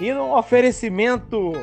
[0.00, 1.54] E no oferecimento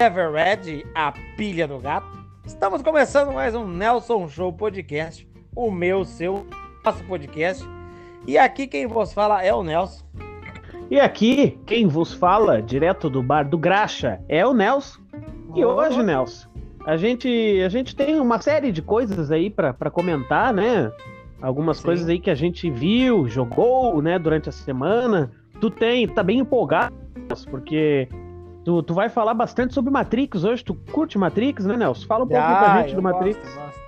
[0.00, 2.06] Everred, a pilha do gato,
[2.46, 6.46] estamos começando mais um Nelson Show Podcast, o meu, seu,
[6.84, 7.68] nosso podcast.
[8.28, 10.04] E aqui quem vos fala é o Nelson.
[10.88, 15.00] E aqui quem vos fala, direto do bar do Graxa, é o Nelson.
[15.56, 16.48] E hoje, Nelson,
[16.86, 20.92] a gente, a gente tem uma série de coisas aí para comentar, né?
[21.40, 21.84] Algumas Sim.
[21.86, 25.32] coisas aí que a gente viu, jogou, né, durante a semana.
[25.60, 27.01] Tu tem, tá bem empolgado
[27.50, 28.08] porque
[28.64, 30.64] tu, tu vai falar bastante sobre Matrix hoje.
[30.64, 32.06] Tu curte Matrix, né, Nelson?
[32.06, 33.54] Fala um pouquinho ah, pra gente do gosto, Matrix.
[33.54, 33.80] Gosto.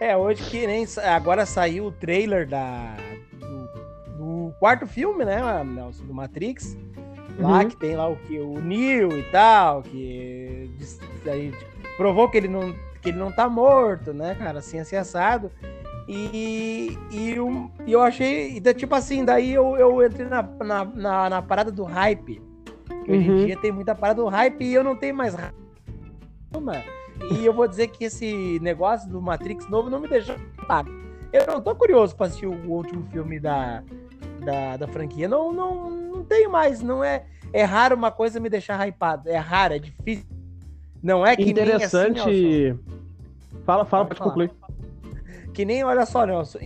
[0.00, 0.86] É, hoje que nem.
[1.14, 2.96] Agora saiu o trailer da,
[3.38, 3.68] do,
[4.16, 6.04] do quarto filme, né, Nelson?
[6.04, 6.76] Do Matrix.
[7.38, 7.68] Lá uhum.
[7.68, 8.38] que tem lá o que?
[8.38, 10.70] O Neo e tal, que
[11.26, 11.54] aí,
[11.96, 14.58] provou que ele não, que ele não tá morto, né, cara?
[14.58, 15.50] Assim, assim assado.
[16.06, 21.42] E, e, eu, eu achei, tipo assim, daí eu, eu entrei na, na, na, na
[21.42, 22.42] parada do hype.
[23.04, 23.38] Que hoje uhum.
[23.38, 25.54] em dia tem muita parada do hype e eu não tenho mais hype.
[27.30, 30.36] E eu vou dizer que esse negócio do Matrix novo não me deixou.
[31.32, 33.82] Eu não tô curioso pra assistir o último filme da,
[34.44, 35.28] da, da franquia.
[35.28, 36.80] Não, não, não tenho mais.
[36.80, 39.28] Não é, é raro uma coisa me deixar hypado.
[39.28, 40.26] É raro, é difícil.
[41.02, 42.26] Não é que Interessante.
[42.26, 42.78] Nem assim,
[43.64, 44.50] fala, fala, pode concluir.
[45.54, 46.58] Que nem, olha só, Nelson.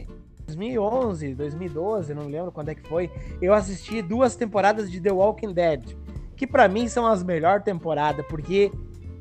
[0.47, 3.11] 2011, 2012, não lembro quando é que foi,
[3.41, 5.97] eu assisti duas temporadas de The Walking Dead,
[6.37, 8.73] que para mim são as melhores temporadas, porque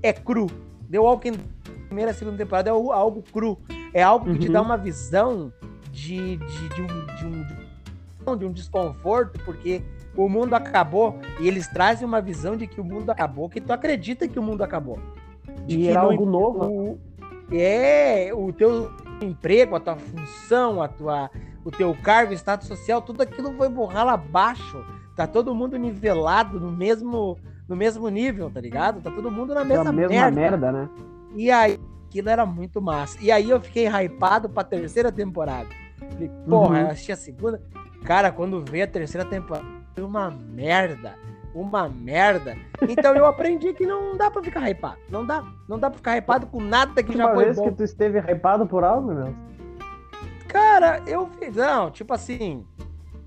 [0.01, 0.47] é cru.
[0.89, 1.37] The Walking
[1.93, 3.57] primeira e segunda temporada é algo cru.
[3.93, 4.39] É algo que uhum.
[4.39, 5.53] te dá uma visão
[5.91, 7.25] de, de, de, um, de,
[8.27, 9.83] um, de um desconforto, porque
[10.17, 13.71] o mundo acabou e eles trazem uma visão de que o mundo acabou, que tu
[13.71, 14.97] acredita que o mundo acabou.
[15.67, 16.65] De e era algo novo.
[16.65, 16.99] O,
[17.51, 21.29] é, o teu emprego, a tua função, a tua,
[21.63, 24.83] o teu cargo, status social, tudo aquilo foi borrar lá abaixo.
[25.15, 29.01] Tá todo mundo nivelado no mesmo, no mesmo nível, tá ligado?
[29.01, 30.31] Tá todo mundo na mesma, mesma merda.
[30.31, 30.89] merda, né?
[31.35, 33.17] E aí, aquilo era muito massa.
[33.21, 35.69] E aí eu fiquei hypado pra terceira temporada.
[36.11, 36.81] Falei, porra, uhum.
[36.81, 37.61] eu assisti a segunda.
[38.03, 41.15] Cara, quando veio a terceira temporada, foi uma merda
[41.53, 42.57] uma merda.
[42.87, 44.97] Então eu aprendi que não dá pra ficar hypado.
[45.09, 45.43] Não dá.
[45.67, 47.65] Não dá pra ficar hypado com nada que já foi vez bom.
[47.65, 49.33] que tu esteve hypado por algo, meu?
[50.47, 51.55] Cara, eu fiz.
[51.55, 52.65] Não, tipo assim.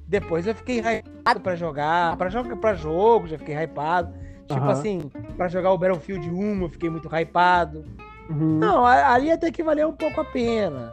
[0.06, 2.17] Depois eu fiquei hypado pra jogar.
[2.17, 4.15] Pra, jogar, pra jogo, já fiquei hypado.
[4.47, 4.71] Tipo uhum.
[4.71, 7.84] assim, pra jogar o Battlefield 1, eu fiquei muito hypado.
[8.31, 8.59] Uhum.
[8.59, 10.93] Não, ali até que valeu um pouco a pena.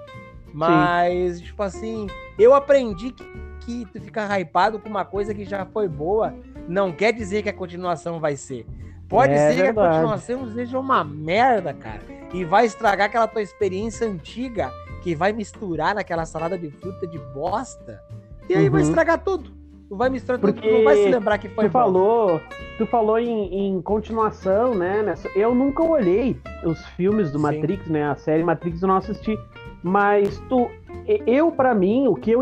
[0.52, 1.44] Mas, Sim.
[1.44, 2.07] tipo assim,
[2.38, 3.23] eu aprendi que,
[3.62, 6.34] que tu ficar hypado com uma coisa que já foi boa
[6.68, 8.66] não quer dizer que a continuação vai ser.
[9.07, 9.73] Pode é ser verdade.
[9.73, 12.02] que a continuação seja uma merda, cara.
[12.34, 14.72] E vai estragar aquela tua experiência antiga,
[15.03, 18.02] que vai misturar naquela salada de fruta de bosta.
[18.49, 18.71] E aí uhum.
[18.71, 19.51] vai estragar tudo.
[19.89, 21.79] Tu vai misturar Porque tudo, tu não vai se lembrar que foi tu bom.
[21.79, 22.41] falou
[22.77, 25.03] Tu falou em, em continuação, né?
[25.03, 27.43] Nessa, eu nunca olhei os filmes do Sim.
[27.43, 28.09] Matrix, né?
[28.09, 29.37] A série Matrix eu não assisti.
[29.83, 30.69] Mas tu,
[31.27, 32.41] eu, para mim, o que eu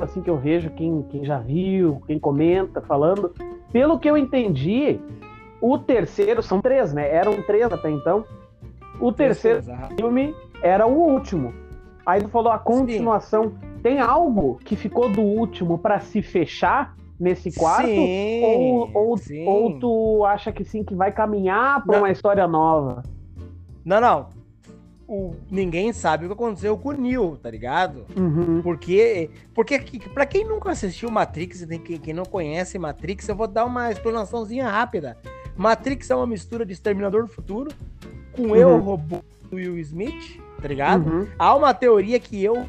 [0.00, 3.32] assim que eu vejo quem, quem já viu, quem comenta, falando,
[3.72, 4.98] pelo que eu entendi,
[5.60, 7.12] o terceiro, são três, né?
[7.12, 8.24] Eram três até então.
[9.00, 9.62] O terceiro
[9.96, 11.52] filme era o último.
[12.04, 13.50] Aí tu falou a continuação.
[13.50, 13.80] Sim.
[13.82, 17.88] Tem algo que ficou do último para se fechar nesse quarto?
[17.88, 19.46] Sim, ou, ou, sim.
[19.46, 23.02] ou tu acha que sim, que vai caminhar para uma história nova?
[23.84, 24.42] Não, não
[25.12, 28.06] o, ninguém sabe o que aconteceu com o Neo, tá ligado?
[28.16, 28.62] Uhum.
[28.62, 29.78] Porque, porque
[30.14, 34.66] para quem nunca assistiu Matrix, quem, quem não conhece Matrix, eu vou dar uma explanaçãozinha
[34.66, 35.18] rápida.
[35.54, 37.70] Matrix é uma mistura de Exterminador do Futuro
[38.32, 38.56] com uhum.
[38.56, 39.18] eu, robô
[39.50, 41.06] do Will Smith, tá ligado?
[41.06, 41.26] Uhum.
[41.36, 42.66] Há uma teoria que eu,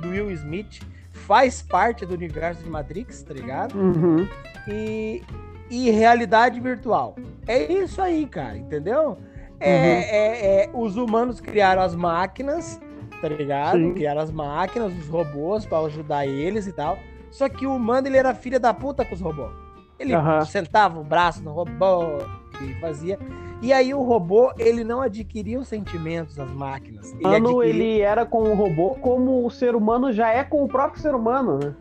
[0.00, 0.80] do Will Smith,
[1.12, 3.78] faz parte do universo de Matrix, tá ligado?
[3.78, 4.26] Uhum.
[4.66, 5.22] E,
[5.70, 7.14] e realidade virtual.
[7.46, 9.18] É isso aí, cara, entendeu?
[9.60, 9.84] É, uhum.
[9.84, 12.80] É, é, os humanos criaram as máquinas,
[13.20, 13.78] tá ligado?
[13.78, 13.92] Sim.
[13.92, 16.98] Criaram as máquinas, os robôs para ajudar eles e tal.
[17.30, 19.52] Só que o humano, ele era filha da puta com os robôs.
[19.98, 20.44] Ele uhum.
[20.46, 22.18] sentava o braço no robô
[22.62, 23.18] e fazia.
[23.62, 27.12] E aí o robô, ele não adquiria os sentimentos das máquinas.
[27.12, 27.64] Ele, adquiria...
[27.64, 31.14] ele era com o robô como o ser humano já é com o próprio ser
[31.14, 31.74] humano, né?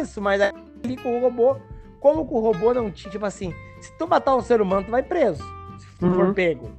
[0.00, 1.56] Isso, mas ali com o robô,
[1.98, 4.90] como que o robô não tinha, tipo assim, se tu matar um ser humano, tu
[4.90, 5.42] vai preso.
[5.78, 6.14] Se tu uhum.
[6.14, 6.70] for pego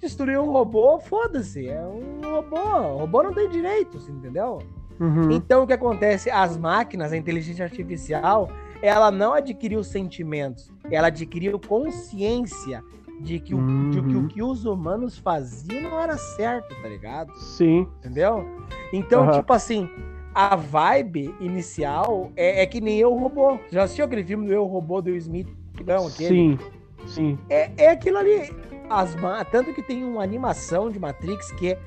[0.00, 1.68] destruir um robô, foda-se.
[1.68, 2.56] É um robô.
[2.56, 4.62] O robô não tem direitos, entendeu?
[4.98, 5.30] Uhum.
[5.30, 6.30] Então o que acontece?
[6.30, 8.50] As máquinas, a inteligência artificial,
[8.82, 12.82] ela não adquiriu sentimentos, ela adquiriu consciência
[13.20, 13.90] de que, o, uhum.
[13.90, 17.32] de que o que os humanos faziam não era certo, tá ligado?
[17.36, 17.88] Sim.
[17.98, 18.44] Entendeu?
[18.92, 19.32] Então, uhum.
[19.32, 19.88] tipo assim,
[20.34, 23.58] a vibe inicial é, é, que nem Eu Robô.
[23.70, 25.48] Já assistiu aquele filme do Eu Robô do Smith?
[25.84, 26.58] Não, sim,
[27.06, 27.38] sim.
[27.48, 28.54] É, é aquilo ali.
[28.88, 29.16] As,
[29.50, 31.78] tanto que tem uma animação de Matrix que é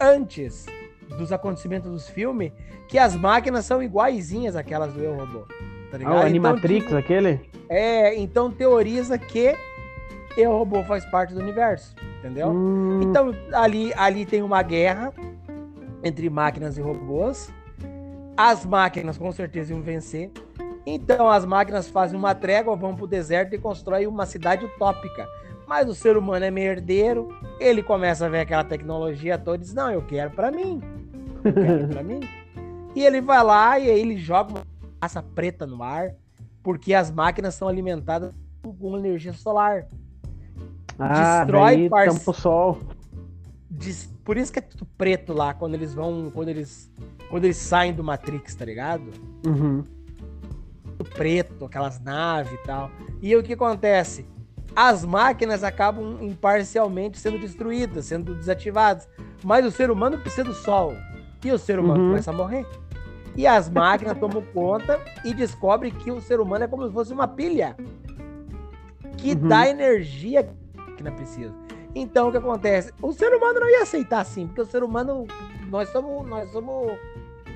[0.00, 0.66] antes
[1.18, 2.52] dos acontecimentos dos filmes,
[2.88, 5.46] que as máquinas são iguaizinhas àquelas do Eu Robô.
[5.90, 6.12] Tá ligado?
[6.12, 7.40] Ah, o então, Animatrix, tipo, aquele?
[7.68, 9.54] É, então teoriza que
[10.36, 12.48] Eu Robô faz parte do universo, entendeu?
[12.48, 13.02] Hum.
[13.02, 15.12] Então ali, ali tem uma guerra
[16.02, 17.52] entre máquinas e robôs.
[18.36, 20.30] As máquinas com certeza iam vencer.
[20.86, 25.26] Então as máquinas fazem uma trégua, vão pro deserto e constroem uma cidade utópica.
[25.66, 27.28] Mas o ser humano é merdeiro,
[27.58, 30.82] ele começa a ver aquela tecnologia toda e diz: Não, eu quero para mim.
[31.42, 32.20] Eu quero pra mim.
[32.94, 34.62] E ele vai lá e aí ele joga uma
[35.00, 36.14] massa preta no ar,
[36.62, 38.32] porque as máquinas são alimentadas
[38.62, 39.86] com energia solar.
[40.98, 42.22] Ah, Destrói partes.
[42.36, 42.78] sol.
[44.24, 46.30] Por isso que é tudo preto lá quando eles vão.
[46.32, 46.90] Quando eles.
[47.28, 49.10] Quando eles saem do Matrix, tá ligado?
[49.46, 49.82] Uhum.
[51.14, 52.90] Preto, aquelas naves e tal.
[53.20, 54.26] E o que acontece?
[54.74, 59.08] As máquinas acabam imparcialmente sendo destruídas, sendo desativadas.
[59.42, 60.94] Mas o ser humano precisa do sol.
[61.44, 62.08] E o ser humano uhum.
[62.10, 62.66] começa a morrer.
[63.36, 67.12] E as máquinas tomam conta e descobrem que o ser humano é como se fosse
[67.12, 67.76] uma pilha
[69.16, 69.48] que uhum.
[69.48, 70.48] dá energia
[71.04, 71.54] que não precisa.
[71.94, 72.92] Então o que acontece?
[73.00, 75.26] O ser humano não ia aceitar assim, porque o ser humano
[75.68, 76.92] nós somos nós somos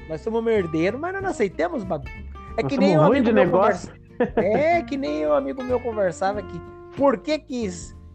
[0.08, 2.12] nós somos merdeiros, mas não aceitamos bagulho.
[2.56, 3.90] É nós que nem um amigo de negócio.
[3.90, 4.08] Conversa...
[4.36, 6.60] É que nem um amigo meu conversava que
[6.96, 7.68] por que que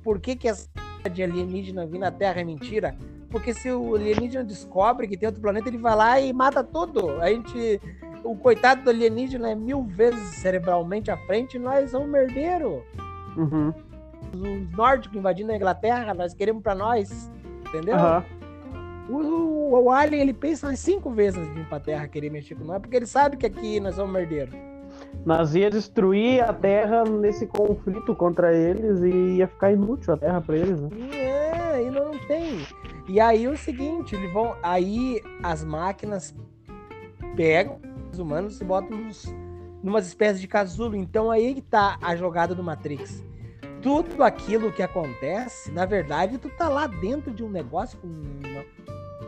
[0.03, 0.69] por que que essa
[1.11, 2.95] de alienígena vir na Terra é mentira?
[3.29, 7.21] Porque se o alienígena descobre que tem outro planeta, ele vai lá e mata tudo.
[7.21, 7.81] A gente
[8.23, 12.83] o coitado do alienígena é mil vezes cerebralmente à frente, nós somos merdeiro.
[13.35, 13.73] Uhum
[14.33, 17.31] os nórdicos invadindo a Inglaterra, nós queremos para nós,
[17.67, 17.95] entendeu?
[17.95, 18.43] Uhum.
[19.09, 22.55] O, o, Alien, ele pensa umas cinco vezes antes de vir pra Terra querer mexer
[22.55, 24.53] com nós, porque ele sabe que aqui nós somos merdeiros.
[25.25, 30.41] Nós ia destruir a Terra nesse conflito contra eles e ia ficar inútil a Terra
[30.41, 30.89] para eles, né?
[31.11, 32.65] É, e não tem.
[33.07, 34.55] E aí o seguinte, eles vão.
[34.61, 36.35] Aí as máquinas
[37.35, 37.79] pegam
[38.11, 39.33] os humanos e botam nos,
[39.81, 40.95] numas espécies de casulo.
[40.95, 43.23] Então aí que tá a jogada do Matrix
[43.83, 48.65] tudo aquilo que acontece, na verdade, tu tá lá dentro de um negócio com uma,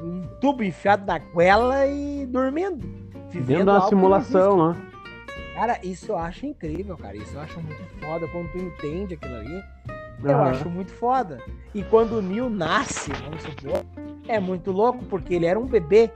[0.02, 2.88] um tubo enfiado na goela e dormindo.
[3.34, 4.82] Dentro da simulação, né?
[5.54, 7.18] Cara, isso eu acho incrível, cara.
[7.18, 8.28] Isso eu acho muito foda.
[8.30, 10.30] Quando tu entende aquilo ali, uhum.
[10.30, 11.38] eu acho muito foda.
[11.74, 13.86] E quando o Neil nasce, vamos supor,
[14.28, 16.12] é muito louco, porque ele era um bebê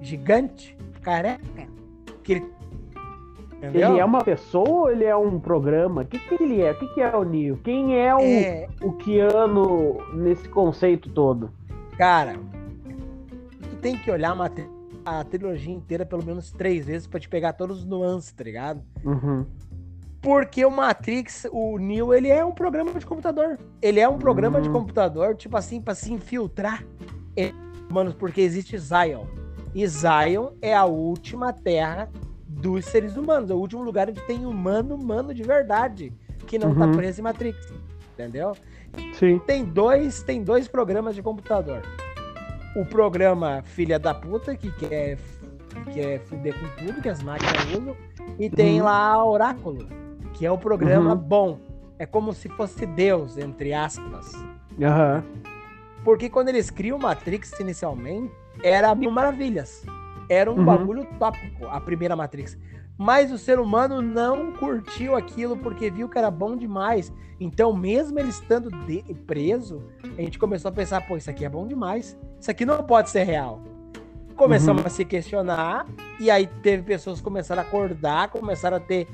[0.00, 1.68] gigante, careca,
[2.22, 2.57] que ele
[3.58, 3.90] Entendeu?
[3.90, 6.02] Ele é uma pessoa ou ele é um programa?
[6.02, 6.70] O que, que ele é?
[6.70, 7.58] O que, que é o Neo?
[7.62, 8.68] Quem é o, é...
[8.80, 11.50] o Keanu nesse conceito todo?
[11.96, 12.38] Cara,
[13.68, 14.48] tu tem que olhar uma,
[15.04, 18.80] a trilogia inteira pelo menos três vezes para te pegar todos os nuances, tá ligado?
[19.04, 19.44] Uhum.
[20.22, 23.58] Porque o Matrix, o Neo, ele é um programa de computador.
[23.82, 24.62] Ele é um programa uhum.
[24.62, 26.84] de computador, tipo assim, para se infiltrar.
[27.90, 29.24] Mano, porque existe Zion.
[29.74, 32.08] E Zion é a última terra
[32.60, 33.50] dos seres humanos.
[33.50, 36.12] É o último lugar onde tem humano, humano de verdade,
[36.46, 36.92] que não tá uhum.
[36.92, 37.72] tá preso em Matrix.
[38.12, 38.56] Entendeu?
[39.14, 39.38] Sim.
[39.46, 41.82] Tem dois, tem dois programas de computador.
[42.76, 45.18] O programa Filha da Puta, que quer,
[45.68, 47.96] que quer fuder com tudo que as máquinas usam.
[48.38, 48.86] E tem uhum.
[48.86, 49.86] lá Oráculo,
[50.34, 51.16] que é o programa uhum.
[51.18, 51.60] bom.
[51.98, 54.32] É como se fosse Deus, entre aspas.
[54.32, 55.22] Uhum.
[56.04, 58.32] Porque quando eles criam Matrix inicialmente,
[58.62, 59.84] era mil maravilhas.
[60.28, 60.64] Era um uhum.
[60.64, 62.58] bagulho tópico, a primeira Matrix.
[62.96, 67.12] Mas o ser humano não curtiu aquilo porque viu que era bom demais.
[67.38, 69.02] Então, mesmo ele estando de...
[69.26, 69.84] preso,
[70.16, 72.18] a gente começou a pensar: pô, isso aqui é bom demais.
[72.40, 73.60] Isso aqui não pode ser real.
[74.34, 74.86] Começamos uhum.
[74.86, 75.86] a se questionar,
[76.20, 79.08] e aí teve pessoas que começaram a acordar, começaram a ter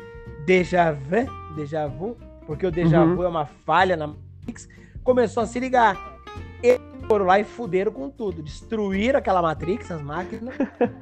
[0.44, 2.16] déjà vu, déjà vu,
[2.47, 3.16] porque o déjà uhum.
[3.16, 4.68] vu é uma falha na Matrix.
[5.02, 6.18] Começou a se ligar
[7.06, 8.42] foram lá e fuderam com tudo.
[8.42, 10.54] Destruíram aquela Matrix, as máquinas.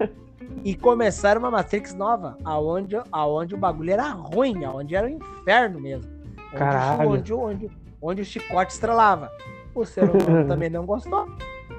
[0.65, 5.81] e começaram uma Matrix nova, aonde, aonde o bagulho era ruim, aonde era o inferno
[5.81, 6.11] mesmo.
[6.49, 7.11] Onde, Caralho.
[7.11, 9.31] Onde, onde, onde o chicote estrelava.
[9.75, 11.27] O ser humano também não gostou.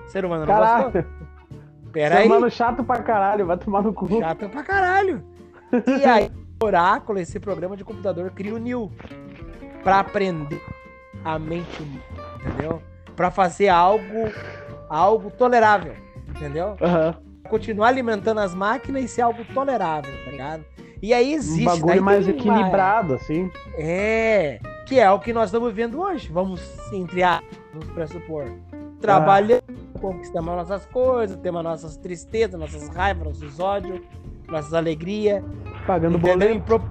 [0.06, 0.84] O ser humano não caralho.
[0.86, 1.03] gostou.
[1.92, 4.08] Pera ser humano chato pra caralho, vai tomar no cu.
[4.20, 5.24] Chato pra caralho.
[5.88, 8.92] E aí, Oráculo, esse programa de computador, cria o New
[9.84, 10.62] pra aprender
[11.25, 11.82] a mente,
[12.39, 12.80] entendeu?
[13.15, 14.32] Para fazer algo
[14.89, 15.96] algo tolerável,
[16.29, 16.70] entendeu?
[16.79, 17.50] Uhum.
[17.50, 20.65] Continuar alimentando as máquinas e ser algo tolerável, tá ligado?
[21.01, 21.67] E aí existe.
[21.67, 23.15] Um bagulho mais equilibrado, uma...
[23.15, 23.51] assim.
[23.77, 26.29] É, que é o que nós estamos vendo hoje.
[26.32, 26.62] Vamos,
[26.93, 27.41] entre a,
[27.74, 28.46] vamos pressupor.
[29.01, 30.00] Trabalhando, ah.
[30.00, 34.00] conquistamos nossas coisas, temos nossas tristezas, nossas raivas, nossos ódios,
[34.48, 35.43] nossas alegrias.
[35.86, 36.53] Pagando boleto.
[36.53, 36.82] Em, pro...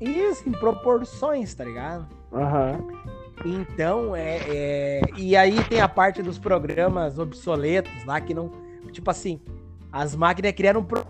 [0.00, 2.06] Isso, em proporções, tá ligado?
[2.32, 2.78] Aham.
[2.78, 3.11] Uhum.
[3.44, 8.50] Então, é, é, E aí tem a parte dos programas obsoletos lá que não.
[8.92, 9.40] Tipo assim,
[9.90, 10.84] as máquinas criaram um.
[10.84, 11.06] Pro...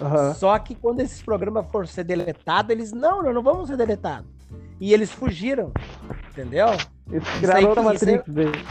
[0.00, 0.34] Uhum.
[0.34, 2.92] Só que quando esses programas foram ser deletados, eles.
[2.92, 4.28] Não, não, não vamos ser deletados.
[4.80, 5.72] E eles fugiram.
[6.30, 6.68] Entendeu?
[7.10, 8.64] Eles criaram outra Matrix dele.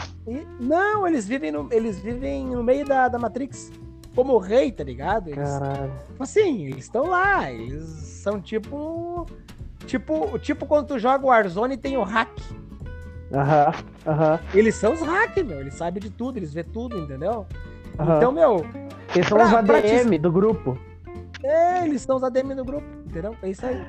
[0.60, 3.70] Não, eles vivem no, eles vivem no meio da, da Matrix.
[4.14, 5.28] Como o rei, tá ligado?
[5.28, 5.92] Eles, Caralho.
[6.18, 7.52] Assim, eles estão lá.
[7.52, 9.26] Eles são tipo
[9.88, 12.28] Tipo, tipo quando tu joga o Warzone e tem o hack.
[13.32, 13.72] Aham,
[14.06, 14.40] aham.
[14.52, 15.60] Eles são os hack, meu.
[15.60, 17.46] Eles sabem de tudo, eles vê tudo, entendeu?
[17.94, 18.66] Então, meu.
[19.14, 20.18] Eles são os ADM te...
[20.18, 20.78] do grupo.
[21.42, 23.34] É, eles são os ADM do grupo, entendeu?
[23.42, 23.82] É isso aí.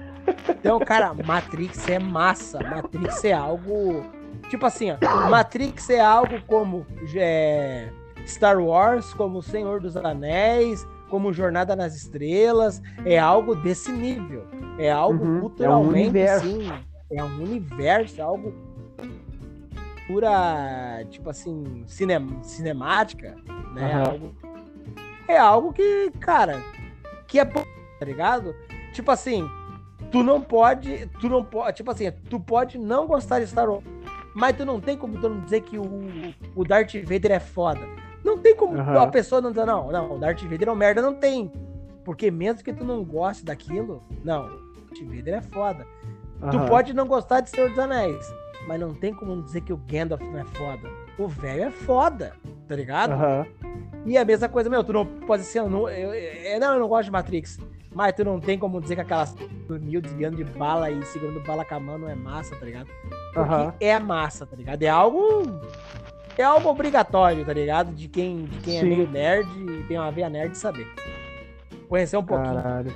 [0.47, 2.59] Então, cara, Matrix é massa.
[2.59, 4.05] Matrix é algo.
[4.49, 5.29] Tipo assim, ó.
[5.29, 7.89] Matrix é algo como é,
[8.25, 12.81] Star Wars, como Senhor dos Anéis, como Jornada nas Estrelas.
[13.05, 14.45] É algo desse nível.
[14.77, 16.71] É algo uhum, culturalmente, é um sim.
[17.11, 18.53] É um universo, é algo
[20.07, 23.35] pura, tipo assim, cinem, cinemática,
[23.73, 23.95] né?
[23.95, 24.11] Uhum.
[24.11, 24.35] Algo,
[25.27, 26.59] é algo que, cara,
[27.27, 28.55] que é tá ligado?
[28.93, 29.47] Tipo assim,
[30.11, 33.83] tu não pode, tu não pode, tipo assim, tu pode não gostar de Star Wars,
[34.33, 35.85] mas tu não tem como tu não dizer que o,
[36.55, 37.81] o Darth Vader é foda.
[38.29, 38.99] Não tem como uhum.
[38.99, 41.51] a pessoa não dizer, não, não, o Darth Vader é um merda, não tem.
[42.05, 45.87] Porque mesmo que tu não goste daquilo, não, Darth Vader é foda.
[46.41, 46.49] Uhum.
[46.51, 48.31] Tu pode não gostar de Senhor dos Anéis,
[48.67, 50.87] mas não tem como dizer que o Gandalf não é foda.
[51.17, 52.33] O velho é foda,
[52.67, 53.13] tá ligado?
[53.13, 53.45] Uhum.
[54.05, 55.63] E a mesma coisa, meu, tu não pode ser.
[55.63, 57.57] Não, eu, eu, não, eu não gosto de Matrix.
[57.91, 59.35] Mas tu não tem como dizer que aquelas
[59.67, 62.87] mil desviando de bala e segurando bala com a mão não é massa, tá ligado?
[63.33, 63.73] Porque uhum.
[63.79, 64.83] é massa, tá ligado?
[64.83, 65.43] É algo.
[66.39, 67.91] É algo obrigatório, tá ligado?
[67.91, 70.87] De quem, de quem é meio nerd e tem uma veia nerd saber.
[71.89, 72.55] Conhecer um pouquinho.
[72.55, 72.93] Caralho.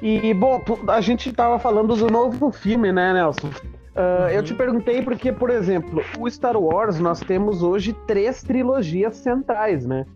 [0.00, 3.48] E, bom, a gente tava falando do novo filme, né, Nelson?
[3.48, 4.28] Uh, uhum.
[4.28, 9.84] Eu te perguntei porque, por exemplo, o Star Wars, nós temos hoje três trilogias centrais,
[9.84, 10.06] né?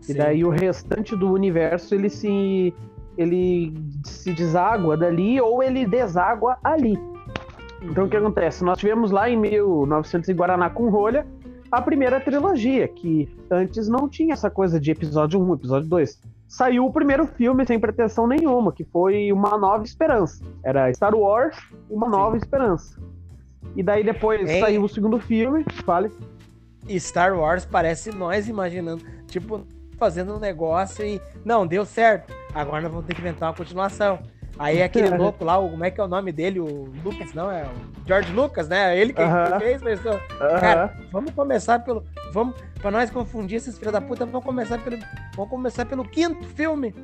[0.00, 0.12] Sim.
[0.12, 2.72] E daí o restante do universo, ele se,
[3.18, 6.96] ele se deságua dali ou ele deságua ali.
[7.82, 8.26] Então o que uhum.
[8.26, 8.62] acontece?
[8.62, 11.26] Nós tivemos lá em 1900 em Guaraná com rolha
[11.70, 16.86] a primeira trilogia, que antes não tinha essa coisa de episódio 1, episódio 2 saiu
[16.86, 20.44] o primeiro filme sem pretensão nenhuma, que foi Uma Nova Esperança.
[20.62, 21.56] Era Star Wars,
[21.90, 22.12] Uma Sim.
[22.12, 23.00] Nova Esperança.
[23.74, 24.60] E daí depois Ei.
[24.60, 26.10] saiu o segundo filme, fale.
[26.98, 29.66] Star Wars parece nós imaginando, tipo,
[29.98, 32.32] fazendo um negócio e não, deu certo.
[32.54, 34.20] Agora nós vamos ter que inventar uma continuação.
[34.58, 36.60] Aí aquele louco lá, o, como é que é o nome dele?
[36.60, 38.98] O Lucas, não, é o George Lucas, né?
[38.98, 39.58] Ele que uh -huh.
[39.58, 40.14] fez, versão.
[40.14, 40.60] Uh -huh.
[40.60, 42.04] Cara, vamos começar pelo.
[42.32, 44.96] Vamos, pra nós confundir esses filhos da puta, vamos começar pelo.
[45.34, 46.94] Vamos começar pelo quinto filme.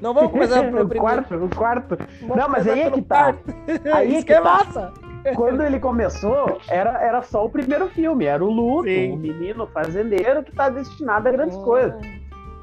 [0.00, 1.00] Não vamos começar pelo primeiro.
[1.00, 1.98] quarto, o quarto.
[2.22, 3.34] Vamos não, mas aí é que tá.
[3.94, 4.42] Aí Isso é que, é tá.
[4.42, 4.92] massa.
[5.36, 8.24] Quando ele começou, era, era só o primeiro filme.
[8.24, 11.62] Era o Luto, o menino fazendeiro que tá destinado a grandes hum.
[11.62, 12.00] coisas.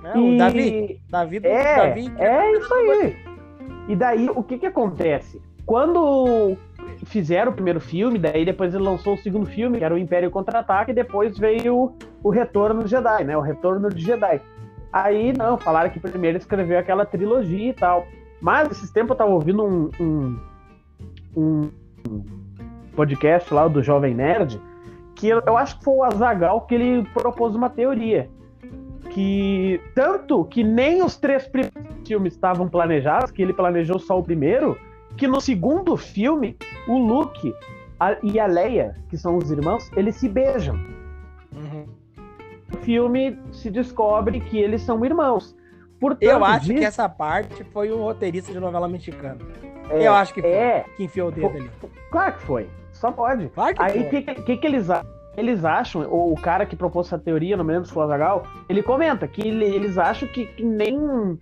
[0.03, 0.35] É, e...
[0.35, 1.01] o Davi.
[1.09, 3.28] Davi, é, Davi é isso aí.
[3.87, 5.41] E daí, o que que acontece?
[5.65, 6.57] Quando
[7.05, 10.31] fizeram o primeiro filme, daí depois ele lançou o segundo filme, que era o Império
[10.31, 13.37] Contra-Ataque, e depois veio o Retorno do Jedi, né?
[13.37, 14.41] O Retorno de Jedi.
[14.91, 18.05] Aí, não, falaram que primeiro escreveu aquela trilogia e tal.
[18.41, 20.39] Mas, esses tempos eu tava ouvindo um, um,
[21.37, 21.69] um
[22.95, 24.59] podcast lá do Jovem Nerd,
[25.15, 28.29] que eu, eu acho que foi o Azagal que ele propôs uma teoria
[29.09, 31.75] que tanto que nem os três primeiros
[32.09, 34.77] filmes estavam planejados, que ele planejou só o primeiro,
[35.15, 37.53] que no segundo filme o Luke
[37.99, 40.75] a, e a Leia, que são os irmãos, eles se beijam.
[41.55, 41.85] Uhum.
[42.71, 45.55] No filme se descobre que eles são irmãos.
[45.99, 46.79] Portanto, eu acho disso...
[46.79, 49.37] que essa parte foi um roteirista de novela mexicana.
[49.89, 51.69] É, eu acho que foi, é, que enfiou o dedo ali.
[52.11, 52.69] Claro que foi.
[52.91, 53.49] Só pode.
[53.49, 55.09] Claro que Aí o que, que, que, eles acham?
[55.37, 58.05] eles acham, ou o cara que propôs essa teoria, não me lembro se foi o
[58.05, 61.39] Azagal, ele comenta que ele, eles acham que, que, nem,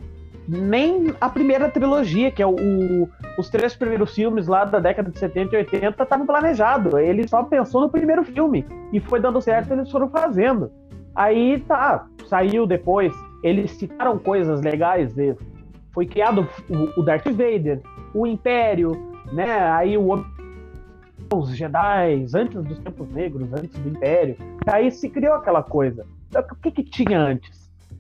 [0.48, 5.12] nem a primeira trilogia, que é o, o, os três primeiros filmes lá da década
[5.12, 6.94] de 70 e 80, estavam planejados.
[6.94, 10.72] Ele só pensou no primeiro filme e foi dando certo, eles foram fazendo.
[11.14, 13.14] Aí tá, saiu depois,
[13.44, 15.14] eles citaram coisas legais,
[15.92, 17.82] foi criado o, o Darth Vader,
[18.14, 18.92] o Império,
[19.34, 19.70] né?
[19.72, 20.24] Aí o
[21.34, 24.38] os Jedi, antes dos Tempos Negros, antes do Império.
[24.66, 26.06] Aí se criou aquela coisa.
[26.34, 27.57] O que que tinha antes?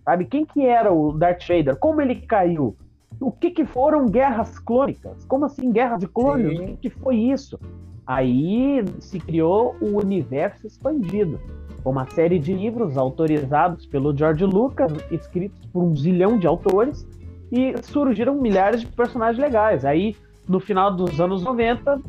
[0.07, 0.23] Sabe?
[0.23, 1.75] Quem que era o Darth Vader?
[1.75, 2.77] Como ele caiu?
[3.19, 5.25] O que que foram guerras clônicas?
[5.25, 6.57] Como assim guerra de clones?
[6.57, 6.63] Sim.
[6.63, 7.59] O que, que foi isso?
[8.05, 11.41] Aí se criou o universo expandido.
[11.83, 17.05] Uma série de livros autorizados pelo George Lucas, escritos por um zilhão de autores,
[17.51, 19.83] e surgiram milhares de personagens legais.
[19.83, 20.15] Aí
[20.47, 21.99] no final dos anos 90,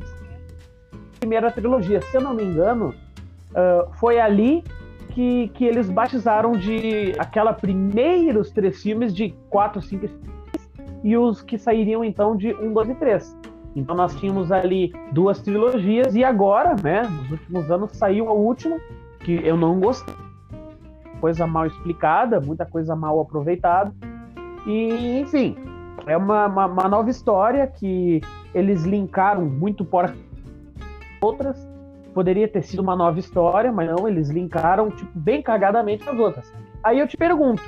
[1.18, 2.00] primeira trilogia.
[2.00, 2.94] Se eu não me engano,
[3.50, 4.62] uh, foi ali
[5.18, 10.20] que, que eles batizaram de aquela primeiros três filmes de 4, 5 e 6
[11.02, 13.38] e os que sairiam então de 1, 2 e 3.
[13.74, 18.78] Então nós tínhamos ali duas trilogias e agora, né, nos últimos anos saiu a última,
[19.18, 20.14] que eu não gostei.
[21.20, 23.92] Coisa mal explicada, muita coisa mal aproveitada.
[24.68, 25.56] E, enfim,
[26.06, 28.20] é uma, uma, uma nova história que
[28.54, 30.14] eles linkaram muito por
[31.20, 31.67] outras.
[32.14, 36.18] Poderia ter sido uma nova história, mas não, eles linkaram tipo, bem cagadamente com as
[36.18, 36.52] outras.
[36.82, 37.62] Aí eu te pergunto,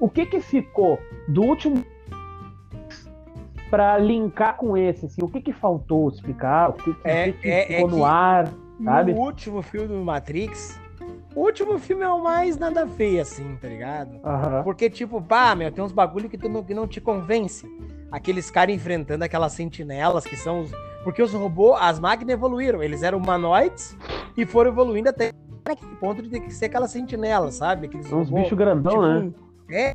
[0.00, 1.84] o que que ficou do último
[3.70, 5.06] para linkar com esse?
[5.06, 6.70] Assim, o que que faltou explicar?
[6.70, 8.48] O que, que, é, o que, que é, ficou é no ar?
[8.82, 9.14] Sabe?
[9.14, 10.78] No último filme do Matrix,
[11.34, 14.12] o último filme é o mais nada feio, assim, tá ligado?
[14.14, 14.62] Uhum.
[14.64, 17.66] Porque, tipo, pá, meu, tem uns bagulho que, tu não, que não te convence.
[18.10, 20.72] Aqueles caras enfrentando aquelas sentinelas que são os.
[21.06, 22.82] Porque os robôs, as máquinas evoluíram.
[22.82, 23.96] Eles eram humanoides
[24.36, 25.30] e foram evoluindo até
[25.64, 27.86] aquele ponto de ter que ser aquelas sentinelas, sabe?
[27.86, 29.32] Aqueles São uns bichos grandão, tipo, né?
[29.70, 29.94] É.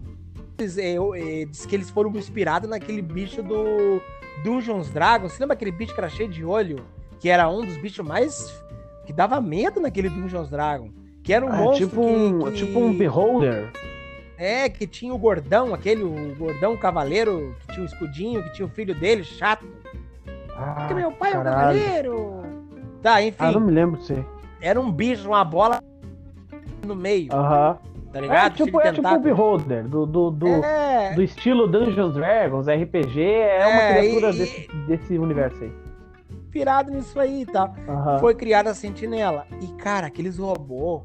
[0.58, 0.96] É,
[1.42, 4.02] é, diz que eles foram inspirados naquele bicho do
[4.42, 5.34] Dungeons Dragons.
[5.34, 6.78] Você lembra aquele bicho que era cheio de olho?
[7.20, 8.64] Que era um dos bichos mais.
[9.06, 10.94] que dava medo naquele Dungeons Dragons.
[11.22, 11.90] Que era um Ah, monstro.
[11.90, 13.70] tipo, que- um, que- tipo um beholder.
[14.38, 18.66] É, que tinha o gordão, aquele, o gordão cavaleiro, que tinha o escudinho, que tinha
[18.66, 19.66] o filho dele, chato.
[20.78, 21.80] Porque meu pai é um caralho.
[21.80, 22.42] cavaleiro.
[23.02, 24.26] Tá, enfim, Ah, não me lembro disso aí.
[24.62, 25.80] era um bicho, uma bola
[26.86, 27.78] no meio, Aham.
[28.12, 28.54] tá É, ligado?
[28.56, 29.20] tipo, Cheio de é tipo o.
[29.20, 34.34] Beholder, do, do, do, É, do estilo Dungeons Dragons, RPG, é uma É, criatura e-
[34.38, 35.72] desse, desse universo aí.
[36.52, 37.74] pirado nisso aí e tal.
[37.88, 38.20] Aham.
[38.20, 39.48] Foi criada a sentinela.
[39.62, 41.04] E, cara, aqueles robôs,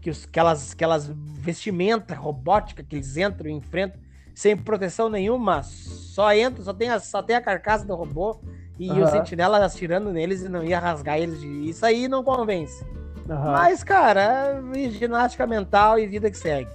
[0.00, 4.00] que os, aquelas, aquelas vestimentas robóticas que eles entram e enfrentam,
[4.34, 8.38] sem proteção nenhuma, só entram, só tem a, só tem a carcaça do robô.
[8.78, 9.02] E Aham.
[9.04, 11.40] o sentinela atirando neles e não ia rasgar eles.
[11.40, 11.70] De...
[11.70, 12.84] Isso aí não convence.
[13.28, 13.52] Aham.
[13.52, 16.70] Mas, cara, é ginástica mental e vida que segue.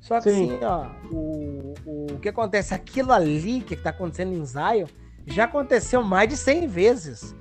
[0.00, 0.54] Só que Sim.
[0.54, 2.72] assim, ó, o, o, o que acontece?
[2.72, 4.86] Aquilo ali que tá acontecendo em Zion
[5.26, 7.34] já aconteceu mais de 100 vezes.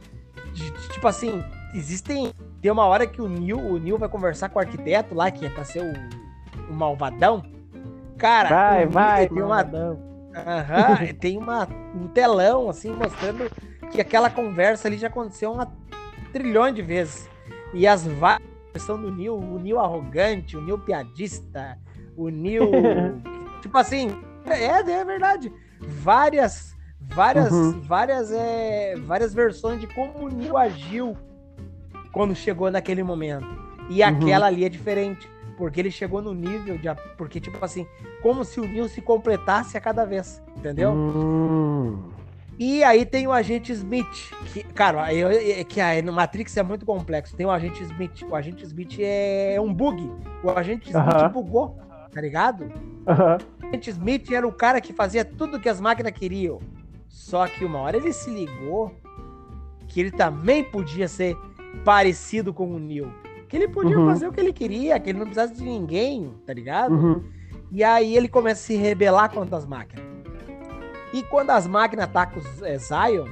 [0.54, 1.44] De- de- tipo assim,
[1.74, 2.34] existem.
[2.62, 5.46] Tem uma hora que o Neil, o Neil vai conversar com o arquiteto lá, que
[5.46, 7.42] é pra ser o, o malvadão.
[8.18, 10.00] Cara, Vai, vai, tem uma, malvadão.
[10.36, 13.50] Aham, tem uma, um telão, assim, mostrando
[13.92, 15.72] que aquela conversa ali já aconteceu uma
[16.32, 17.30] trilhão de vezes.
[17.74, 21.78] E as várias versões do Neil, o Neil arrogante, o Neil piadista,
[22.16, 22.70] o Neil.
[23.62, 25.52] tipo assim, é, é verdade.
[25.80, 27.80] Várias, várias, Uhum.
[27.82, 31.18] várias, é, várias versões de como o Neil agiu
[32.12, 33.48] quando chegou naquele momento.
[33.90, 34.08] E Uhum.
[34.10, 35.30] aquela ali é diferente.
[35.58, 36.88] Porque ele chegou no nível de.
[37.18, 37.86] Porque, tipo assim,
[38.22, 40.92] como se o Neil se completasse a cada vez, entendeu?
[40.94, 42.00] Hum.
[42.60, 45.30] E aí tem o agente Smith, que, cara, eu-
[45.66, 47.34] que a- no Matrix é muito complexo.
[47.36, 50.12] Tem o agente Smith, o agente Smith é um bug.
[50.44, 51.30] O agente Smith Aham.
[51.30, 51.78] bugou,
[52.12, 52.66] tá ligado?
[53.08, 56.60] O agente Smith era o cara que fazia tudo que as máquinas queriam.
[57.08, 58.94] Só que uma hora ele se ligou
[59.88, 61.38] que ele também podia ser
[61.86, 63.12] parecido com o Neo.
[63.48, 64.06] Que ele podia Uhum.
[64.08, 66.94] fazer o que ele queria, que ele não precisasse de ninguém, tá ligado?
[66.94, 67.24] Uhum.
[67.72, 70.06] E aí ele começa a se rebelar contra as máquinas.
[71.14, 73.28] E quando as máquinas atacam os é, Zion,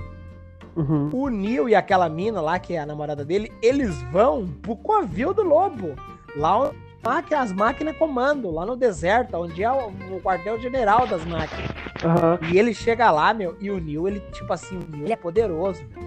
[0.75, 1.09] Uhum.
[1.11, 5.33] o Neil e aquela mina lá, que é a namorada dele, eles vão pro covil
[5.33, 5.95] do lobo.
[6.35, 11.71] Lá onde as máquinas comandam, lá no deserto, onde é o, o quartel-general das máquinas.
[12.03, 12.37] Aham.
[12.51, 15.15] E ele chega lá, meu, e o Neil, ele, tipo assim, o Neil ele é
[15.15, 16.03] poderoso, meu.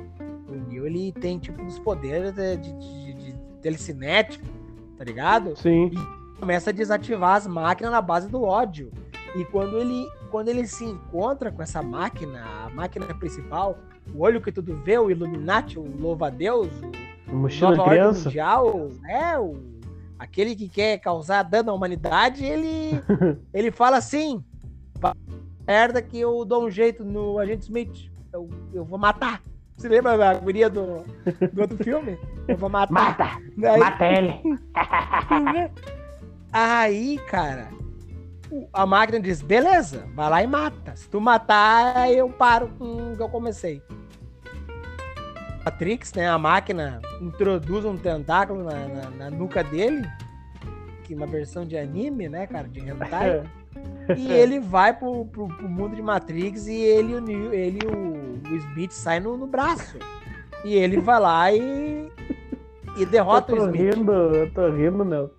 [0.48, 4.44] O Neil, ele tem, tipo, os poderes de, de, de, de telecinético,
[4.96, 5.56] tá ligado?
[5.56, 5.90] Sim.
[6.38, 8.92] começa a desativar as máquinas na base do ódio.
[9.36, 13.78] E quando ele, quando ele se encontra com essa máquina, a máquina principal,
[14.14, 16.68] o olho que tudo vê, o Illuminati, o louva-a-Deus,
[17.30, 18.24] o Mochila Nova criança.
[18.28, 19.56] Mundial, é, o,
[20.18, 23.00] aquele que quer causar dano à humanidade, ele,
[23.54, 24.42] ele fala assim,
[25.00, 25.16] "Pa-
[25.66, 29.40] merda que eu dou um jeito no Agente Smith, eu, eu vou matar.
[29.76, 31.04] Você lembra da guria do,
[31.52, 32.18] do outro filme?
[32.48, 32.92] Eu vou matar.
[32.92, 33.40] Mata!
[33.56, 34.34] Daí- Mata ele!
[36.52, 37.68] Aí, cara,
[38.72, 40.94] a máquina diz: beleza, vai lá e mata.
[40.96, 43.82] Se tu matar, eu paro com o que eu comecei.
[45.64, 46.28] Matrix, né?
[46.28, 50.08] A máquina introduz um tentáculo na, na- na nuca dele,
[51.04, 52.66] que é uma versão de anime, né, cara?
[52.66, 53.42] De hentai.
[54.16, 57.12] e ele vai pro, pro, pro mundo de Matrix e ele,
[57.54, 59.98] ele e o, o Smith saem no, no braço.
[60.64, 62.10] E ele vai lá e.
[62.96, 63.94] E derrota eu o tô Smith.
[63.94, 65.30] rindo, eu tô rindo, meu.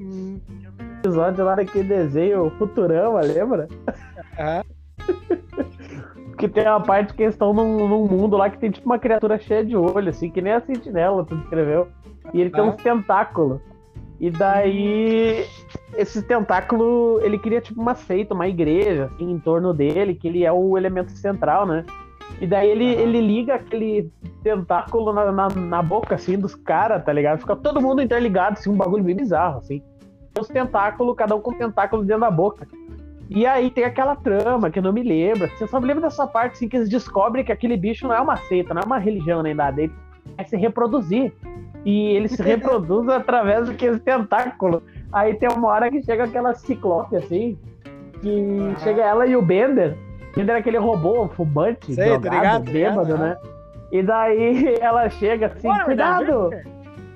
[0.00, 0.40] Hum,
[1.00, 3.66] Episódio lá daquele desenho Futurama, lembra?
[4.38, 4.62] ah,
[6.36, 8.98] que tem uma parte que eles estão num, num, mundo lá que tem tipo uma
[8.98, 11.88] criatura cheia de olho, assim, que nem a sentinela, tu descreveu.
[12.34, 13.60] E ele tem uns tentáculos.
[14.20, 15.46] E daí,
[15.96, 20.44] esse tentáculo, ele cria tipo uma seita, uma igreja, assim, em torno dele, que ele
[20.44, 21.84] é o elemento central, né?
[22.42, 27.12] E daí ele, ele liga aquele tentáculo na, na, na boca, assim, dos caras, tá
[27.12, 27.40] ligado?
[27.40, 29.82] Fica todo mundo interligado, assim, um bagulho bem bizarro, assim.
[30.38, 32.66] Os tentáculos, cada um com um tentáculo dentro da boca.
[33.28, 35.48] E aí tem aquela trama que eu não me lembro.
[35.48, 38.20] Você só me lembra dessa parte assim, que eles descobrem que aquele bicho não é
[38.20, 39.82] uma seita, não é uma religião nem nada.
[39.82, 39.92] Ele
[40.36, 41.32] é se reproduzir.
[41.84, 44.82] E ele se reproduz através daqueles tentáculos.
[45.12, 47.56] Aí tem uma hora que chega aquela ciclope assim,
[48.20, 49.96] que chega ela e o Bender.
[50.34, 53.36] Bender é aquele robô fumante, Sei, drogado, ligado, bêbado, né?
[53.92, 56.50] E daí ela chega assim, cuidado!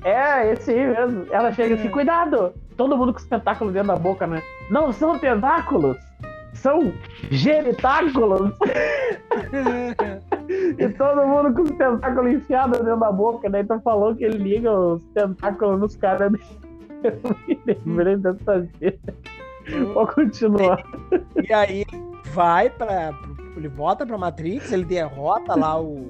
[0.05, 1.27] É, esse aí mesmo.
[1.31, 2.53] Ela chega assim, cuidado!
[2.77, 4.43] Todo mundo com os tentáculos dentro da boca, né?
[4.71, 5.97] Não são tentáculos!
[6.53, 6.93] São
[7.31, 8.53] genitáculos!
[10.79, 14.39] e todo mundo com os tentáculos enfiados dentro da boca, daí tu falou que ele
[14.39, 16.33] liga os tentáculos nos caras.
[17.03, 19.01] Eu me lembrei dessa gente.
[19.93, 20.83] Vou continuar.
[21.43, 21.85] E, aí
[22.33, 23.13] vai para
[23.57, 26.09] ele volta pra Matrix, ele derrota lá o,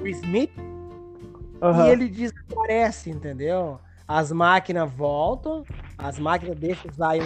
[0.00, 0.52] o Smith
[1.60, 1.86] uhum.
[1.86, 3.78] e ele desaparece, entendeu?
[4.14, 5.64] As máquinas voltam,
[5.96, 7.24] as máquinas deixam os Zion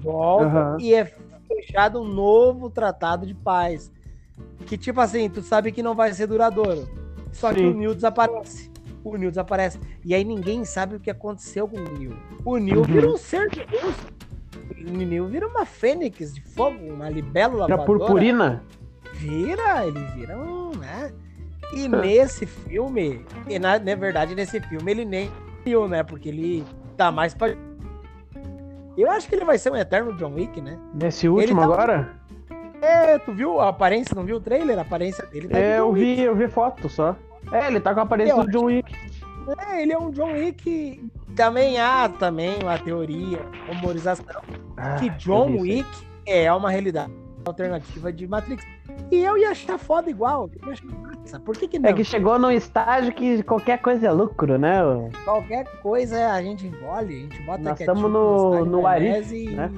[0.00, 0.80] voltam uhum.
[0.80, 1.12] e é
[1.48, 3.90] fechado um novo tratado de paz.
[4.66, 6.88] Que tipo assim, tu sabe que não vai ser duradouro.
[7.32, 7.56] Só Sim.
[7.56, 8.70] que o Neil desaparece.
[9.02, 9.80] O Neil desaparece.
[10.04, 12.16] E aí ninguém sabe o que aconteceu com o Neil.
[12.44, 12.84] O Neil uhum.
[12.84, 13.96] vira um ser de Deus.
[14.86, 18.62] O Neil vira uma fênix de fogo, uma libélula Vira purpurina?
[19.14, 21.12] Vira, ele vira um, né?
[21.72, 25.30] E nesse filme, e na, na verdade, nesse filme ele nem
[25.64, 26.02] viu, né?
[26.02, 26.64] Porque ele
[26.96, 27.54] tá mais pra.
[28.96, 30.78] Eu acho que ele vai ser um eterno John Wick, né?
[30.94, 31.64] Nesse último tá...
[31.64, 32.22] agora?
[32.82, 34.76] É, tu viu a aparência, não viu o trailer?
[34.78, 37.16] A aparência dele tá É, eu vi, eu vi foto só.
[37.52, 38.92] É, ele tá com a aparência eu do John Wick.
[39.68, 41.10] É, ele é um John Wick.
[41.36, 44.42] Também há também uma teoria, humorização,
[44.76, 45.88] ah, que John Wick
[46.26, 47.12] é uma realidade
[47.44, 48.64] alternativa de Matrix.
[49.10, 50.50] E eu ia achar foda igual.
[51.44, 51.90] Por que, que não?
[51.90, 54.80] É que chegou num estágio que qualquer coisa é lucro, né?
[55.24, 59.50] Qualquer coisa a gente engole, a gente bota Nós estamos no, no Arif, e...
[59.50, 59.70] né?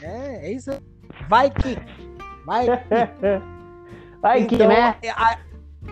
[0.00, 0.70] É, é isso.
[1.28, 1.76] Vai que.
[2.44, 3.44] Vai que.
[4.20, 4.96] Vai então, que, né?
[5.02, 5.12] É,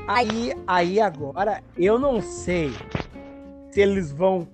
[0.09, 2.73] aí, aí agora, eu não sei
[3.71, 4.49] se eles vão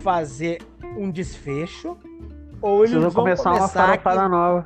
[0.00, 0.60] fazer
[0.98, 1.96] um desfecho
[2.60, 4.30] ou eles vão começar, começar uma farofada aqui...
[4.30, 4.64] nova.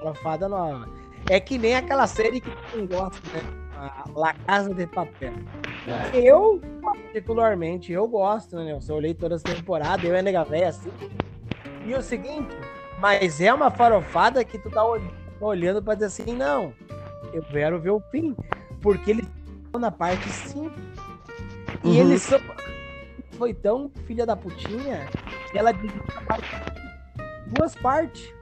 [0.00, 1.01] Farofada nova.
[1.30, 3.42] É que nem aquela série que tu gosta, né?
[3.76, 5.32] A La Casa de Papel.
[5.86, 6.18] É.
[6.18, 8.92] Eu, particularmente, eu gosto, né, Nelson?
[8.92, 10.92] Eu olhei todas as temporadas, eu a Nega Véia, assim.
[11.84, 12.54] E o seguinte,
[13.00, 14.84] mas é uma farofada que tu tá
[15.40, 16.72] olhando pra dizer assim, não,
[17.32, 18.36] eu quero ver o fim.
[18.80, 19.26] Porque eles
[19.64, 20.70] estão na parte 5.
[21.84, 21.94] E uhum.
[21.94, 22.40] eles são.
[23.32, 25.08] Foi tão filha da putinha
[25.50, 26.02] que ela dividiu
[27.46, 28.32] duas partes.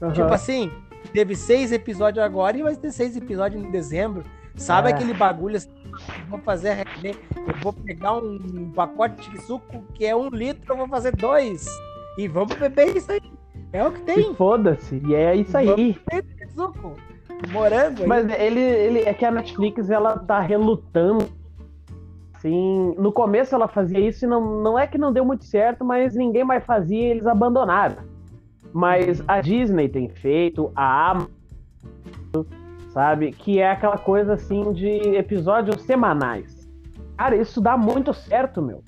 [0.00, 0.12] Uhum.
[0.12, 0.70] Tipo assim,
[1.08, 4.24] teve seis episódios agora e vai ter seis episódios em dezembro.
[4.54, 4.92] Sabe é.
[4.92, 5.70] aquele bagulho assim?
[6.28, 10.88] vou fazer eu vou pegar um pacote de suco que é um litro, eu vou
[10.88, 11.66] fazer dois.
[12.18, 13.20] E vamos beber isso aí.
[13.72, 14.34] É o que tem.
[14.34, 15.00] Foda-se.
[15.06, 15.98] E é isso aí.
[16.54, 16.96] suco.
[17.50, 18.06] Morango.
[18.06, 21.26] Mas ele, ele é que a Netflix ela tá relutando.
[22.34, 25.84] Assim, no começo ela fazia isso e não, não é que não deu muito certo,
[25.84, 28.09] mas ninguém mais fazia e eles abandonaram.
[28.72, 32.46] Mas a Disney tem feito, a Amazon,
[32.92, 33.32] sabe?
[33.32, 36.68] Que é aquela coisa assim de episódios semanais.
[37.16, 38.82] Cara, isso dá muito certo, meu.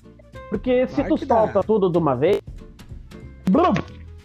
[0.49, 1.63] Porque se tu solta dá.
[1.63, 2.41] tudo de uma vez.
[3.49, 3.73] Blum,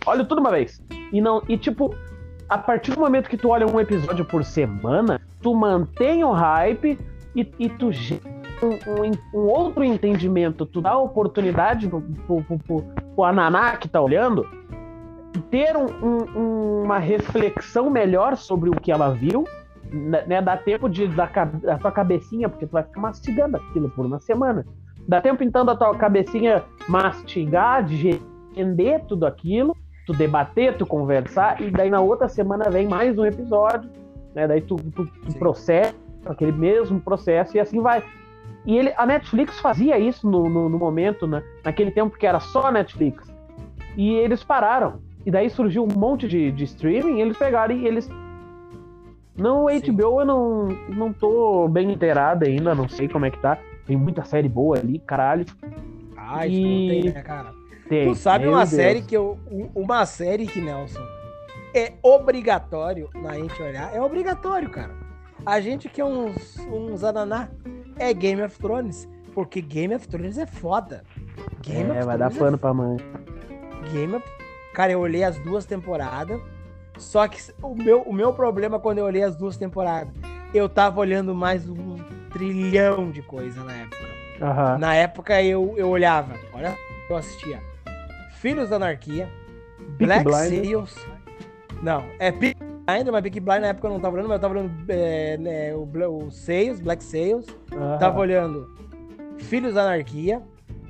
[0.07, 0.81] olha tudo de uma vez.
[1.13, 1.43] E não.
[1.49, 1.95] E tipo,
[2.49, 6.99] a partir do momento que tu olha um episódio por semana, tu mantém o hype
[7.35, 7.91] e, e tu
[8.63, 12.83] um, um, um, outro entendimento, tu dá oportunidade pro, pro, pro,
[13.15, 14.47] pro Ananá que tá olhando
[15.51, 19.45] ter um, um, uma reflexão melhor sobre o que ela viu,
[19.93, 20.25] né?
[20.27, 24.07] né dá tempo de da, da tua cabecinha, porque tu vai ficar mastigando aquilo por
[24.07, 24.67] uma semana.
[25.07, 28.21] Dá tempo então da tua cabecinha mastigar, de
[28.53, 33.25] entender tudo aquilo, tu debater, tu conversar, e daí na outra semana vem mais um
[33.25, 33.91] episódio,
[34.35, 34.47] né?
[34.47, 35.95] Daí tu, tu, tu processa
[36.27, 38.03] aquele mesmo processo e assim vai.
[38.67, 41.43] E ele, a Netflix fazia isso no, no, no momento, né?
[41.65, 43.27] naquele tempo que era só a Netflix.
[43.97, 45.01] E eles pararam.
[45.29, 48.09] E daí surgiu um monte de, de streaming, e eles pegaram e eles.
[49.37, 53.59] No HBO eu não, não tô bem inteirado ainda, não sei como é que tá.
[53.85, 55.45] Tem muita série boa ali, caralho.
[56.17, 56.89] Ah, isso e...
[56.89, 57.53] tem, né, cara?
[57.91, 58.71] Tem, tu sabe uma Deus.
[58.71, 59.39] série que eu.
[59.75, 61.05] Uma série que, Nelson,
[61.75, 63.95] é obrigatório na gente olhar.
[63.95, 64.95] É obrigatório, cara.
[65.45, 67.51] A gente que é uns, uns ananá
[67.99, 69.07] é Game of Thrones.
[69.35, 71.05] Porque Game of Thrones é foda.
[71.61, 72.59] Game é, vai dar pano é...
[72.59, 72.97] pra mãe.
[73.93, 74.38] Game of...
[74.79, 76.41] Cara, eu olhei as duas temporadas.
[76.99, 80.15] Só que o meu, o meu problema quando eu olhei as duas temporadas,
[80.55, 81.97] eu tava olhando mais um
[82.33, 84.05] trilhão de coisa na época.
[84.41, 84.79] Uhum.
[84.79, 86.77] Na época eu, eu olhava, olha,
[87.11, 87.61] eu assistia
[88.35, 89.29] Filhos da Anarquia,
[89.99, 90.95] Black Sails.
[91.83, 94.41] Não, é Peak Blind, mas Peak Blind na época eu não tava olhando, mas eu
[94.41, 95.89] tava olhando é, né, o,
[96.25, 97.47] o Sales, Black Sales.
[97.73, 97.99] Uhum.
[97.99, 98.73] Tava olhando
[99.39, 100.41] Filhos da Anarquia.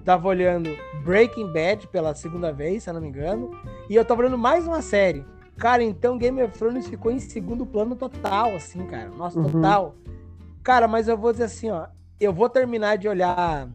[0.05, 0.70] Tava olhando
[1.05, 3.51] Breaking Bad pela segunda vez, se eu não me engano.
[3.88, 5.24] E eu tava olhando mais uma série.
[5.57, 9.09] Cara, então Game of Thrones ficou em segundo plano total, assim, cara.
[9.11, 9.51] Nossa, uhum.
[9.51, 9.94] total.
[10.62, 11.87] Cara, mas eu vou dizer assim, ó.
[12.20, 13.68] Eu vou terminar de olhar.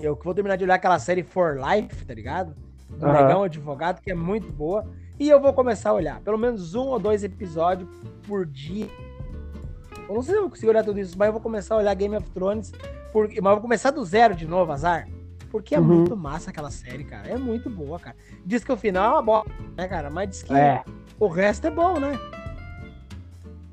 [0.00, 2.54] Eu vou terminar de olhar aquela série For Life, tá ligado?
[2.88, 3.12] Do uhum.
[3.12, 4.86] Negão Advogado, que é muito boa.
[5.18, 6.20] E eu vou começar a olhar.
[6.20, 7.88] Pelo menos um ou dois episódios
[8.26, 8.88] por dia.
[10.08, 11.78] Eu não sei se eu vou conseguir olhar tudo isso, mas eu vou começar a
[11.78, 12.72] olhar Game of Thrones
[13.14, 15.06] porque, mas vou começar do zero de novo, azar.
[15.54, 15.84] Porque é uhum.
[15.84, 17.28] muito massa aquela série, cara.
[17.28, 18.16] É muito boa, cara.
[18.44, 20.10] Diz que o final é uma bosta, né, cara?
[20.10, 20.82] Mas diz que é.
[21.16, 22.18] o resto é bom, né?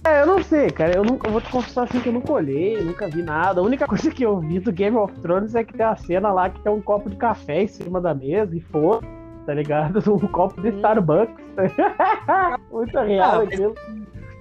[0.05, 0.95] É, eu não sei, cara.
[0.95, 3.61] Eu, nunca, eu vou te confessar assim que eu nunca olhei, nunca vi nada.
[3.61, 6.31] A única coisa que eu vi do Game of Thrones é que tem a cena
[6.31, 9.03] lá que tem um copo de café em cima da mesa e for,
[9.47, 10.03] tá ligado?
[10.13, 10.69] Um copo de.
[10.69, 11.43] Starbucks.
[12.71, 13.73] muito real ah, aquilo.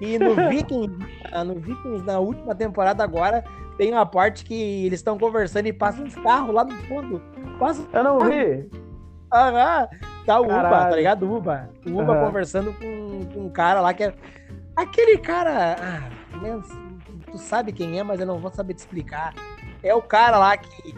[0.00, 0.96] E no Vikings,
[1.46, 3.44] no Vikings, na última temporada agora,
[3.76, 7.22] tem uma parte que eles estão conversando e passam uns carros lá no fundo.
[7.58, 7.86] Passa...
[7.92, 8.68] Eu não vi.
[9.32, 9.88] Aham.
[10.26, 10.68] Tá o Caralho.
[10.68, 11.26] Uba, tá ligado?
[11.26, 11.70] O Uba.
[11.86, 12.26] O Uba uhum.
[12.26, 14.14] conversando com, com, um cara lá que é.
[14.76, 15.76] Aquele cara.
[15.80, 16.10] Ah,
[17.30, 19.34] tu sabe quem é, mas eu não vou saber te explicar.
[19.82, 20.92] É o cara lá que.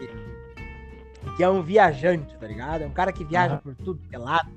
[1.37, 2.83] Que é um viajante, tá ligado?
[2.83, 3.59] É um cara que viaja uhum.
[3.59, 4.49] por tudo pelado.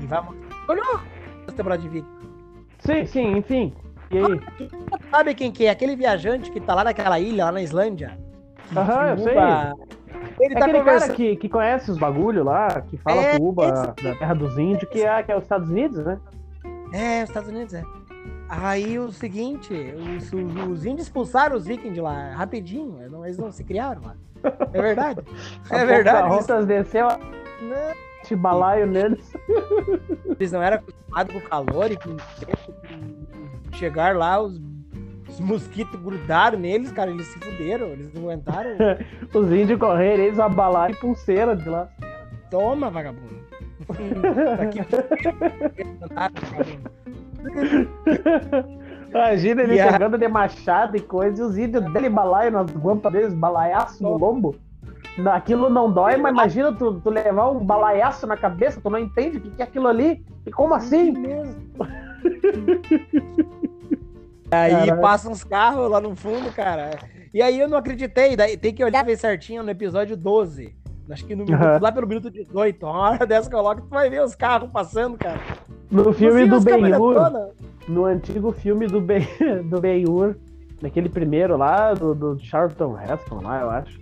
[0.00, 0.22] E vai.
[0.68, 1.00] Olhou
[1.60, 2.19] temporada de Viking.
[2.80, 3.72] Sim, sim, enfim.
[4.10, 4.70] E aí?
[5.10, 5.70] Sabe quem que é?
[5.70, 8.18] Aquele viajante que tá lá naquela ilha, lá na Islândia.
[8.76, 9.32] Aham, eu sei.
[10.40, 11.06] Ele é tá aquele conversa...
[11.06, 14.04] cara que, que conhece os bagulho lá, que fala é, com Uba esse...
[14.04, 16.18] da terra dos índios, que é, que é os Estados Unidos, né?
[16.92, 17.82] É, os Estados Unidos, é.
[18.48, 19.72] Aí o seguinte,
[20.18, 24.16] os, os, os índios expulsaram os vikings lá rapidinho, eles não se criaram lá.
[24.72, 25.20] É verdade.
[25.70, 26.28] é verdade.
[26.28, 27.06] Pocahontas desceu
[28.24, 29.32] te balaio neles.
[30.38, 32.74] Eles não eram acostumados com o calor e com o tempo,
[33.76, 34.60] chegar lá, os,
[35.28, 38.70] os mosquitos grudaram neles, cara, eles se fuderam, eles não aguentaram.
[39.34, 41.88] os índios correram, eles abalaram e pulseira de lá.
[42.50, 43.40] Toma, vagabundo.
[44.58, 44.80] Aqui...
[49.10, 49.92] Imagina ele yeah.
[49.92, 54.16] chegando de machado e coisa, e os índios dele balaio nas guampas deles, balaiaço no
[54.16, 54.54] lombo.
[55.32, 59.38] Aquilo não dói, mas imagina tu, tu levar um balaiaço na cabeça, tu não entende
[59.38, 60.24] o que, que é aquilo ali.
[60.46, 61.14] E como assim?
[64.50, 64.96] Aí Caraca.
[65.00, 66.98] passa uns carros lá no fundo, cara.
[67.32, 68.34] E aí eu não acreditei.
[68.34, 70.74] Daí tem que olhar ver certinho no episódio 12.
[71.08, 71.78] Acho que no minuto, uhum.
[71.82, 72.84] lá pelo minuto 18.
[72.84, 75.40] Uma hora dessa coloca, tu vai ver os carros passando, cara.
[75.90, 77.16] No filme do Ben-Hur,
[77.88, 79.26] no antigo filme do Ben
[79.66, 80.36] do Ben-Hur,
[80.80, 84.00] naquele primeiro lá, do, do Charlton Heston lá, eu acho.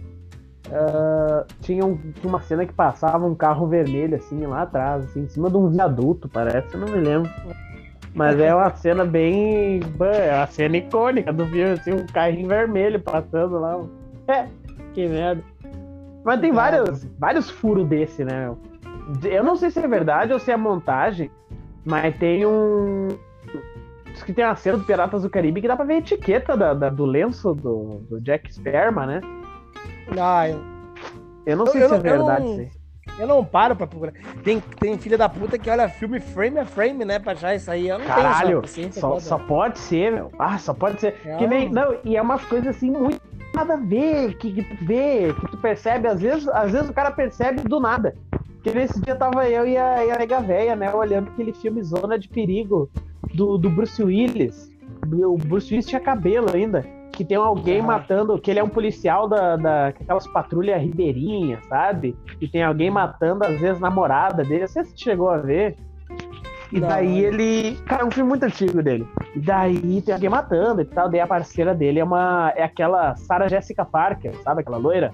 [0.68, 5.22] Uh, tinha, um, tinha, uma cena que passava um carro vermelho assim lá atrás, assim,
[5.22, 7.30] em cima de um viaduto, parece, eu não me lembro.
[8.14, 9.80] Mas é uma cena bem.
[10.00, 13.80] É uma cena icônica do filme, assim, um carrinho vermelho passando lá.
[14.30, 14.46] É,
[14.92, 15.42] que merda.
[16.22, 18.54] Mas tem vários, vários furos desse, né?
[19.24, 21.30] Eu não sei se é verdade ou se é montagem,
[21.82, 23.08] mas tem um.
[24.12, 26.54] Diz que tem uma cena do Piratas do Caribe que dá pra ver a etiqueta
[26.58, 29.22] da, da do lenço do, do Jack Sperma, né?
[30.16, 30.60] Ah, eu...
[31.44, 32.44] eu não sei eu, se é verdade.
[32.44, 32.70] Eu não,
[33.18, 34.12] eu não paro pra procurar.
[34.44, 37.18] Tem, tem filha da puta que olha filme frame a frame, né?
[37.18, 37.88] Pra achar isso aí.
[37.88, 40.30] Eu não Caralho, tenho só, só pode ser, meu.
[40.38, 41.16] Ah, só pode ser.
[41.24, 43.20] É, que nem, não, e é umas coisas assim muito
[43.54, 46.92] nada a ver, que, que tu vê, que tu percebe, às vezes, às vezes o
[46.92, 48.14] cara percebe do nada.
[48.30, 51.82] Porque nesse dia tava eu e a, e a nega véia, né, olhando aquele filme
[51.82, 52.88] Zona de Perigo
[53.34, 54.70] do, do Bruce Willis.
[55.02, 56.84] O Bruce Willis tinha cabelo ainda
[57.18, 57.82] que tem alguém ah.
[57.82, 62.16] matando, que ele é um policial da, da aquelas patrulhas ribeirinhas, sabe?
[62.40, 64.68] E tem alguém matando, às vezes, namorada dele.
[64.68, 65.74] Você chegou a ver?
[66.70, 67.74] E Não, daí ele.
[67.86, 69.04] Cara, é um filme muito antigo dele.
[69.34, 71.08] E daí tem alguém matando e tal.
[71.08, 72.52] Daí a parceira dele é uma.
[72.54, 74.60] É aquela Sarah Jessica Parker, sabe?
[74.60, 75.12] Aquela loira.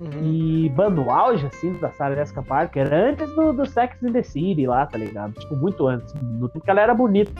[0.00, 0.22] Uhum.
[0.22, 4.22] E, mano, o auge, assim, da Sarah Jessica Parker, antes do, do Sex in the
[4.22, 5.34] City lá, tá ligado?
[5.34, 6.14] Tipo, muito antes.
[6.14, 7.32] No tempo que ela era bonita.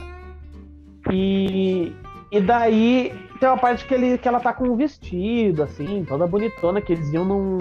[1.11, 1.95] E,
[2.31, 6.27] e daí tem uma parte que, ele, que ela tá com um vestido, assim, toda
[6.27, 7.59] bonitona, que eles iam num,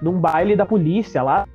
[0.00, 1.46] num baile da polícia lá.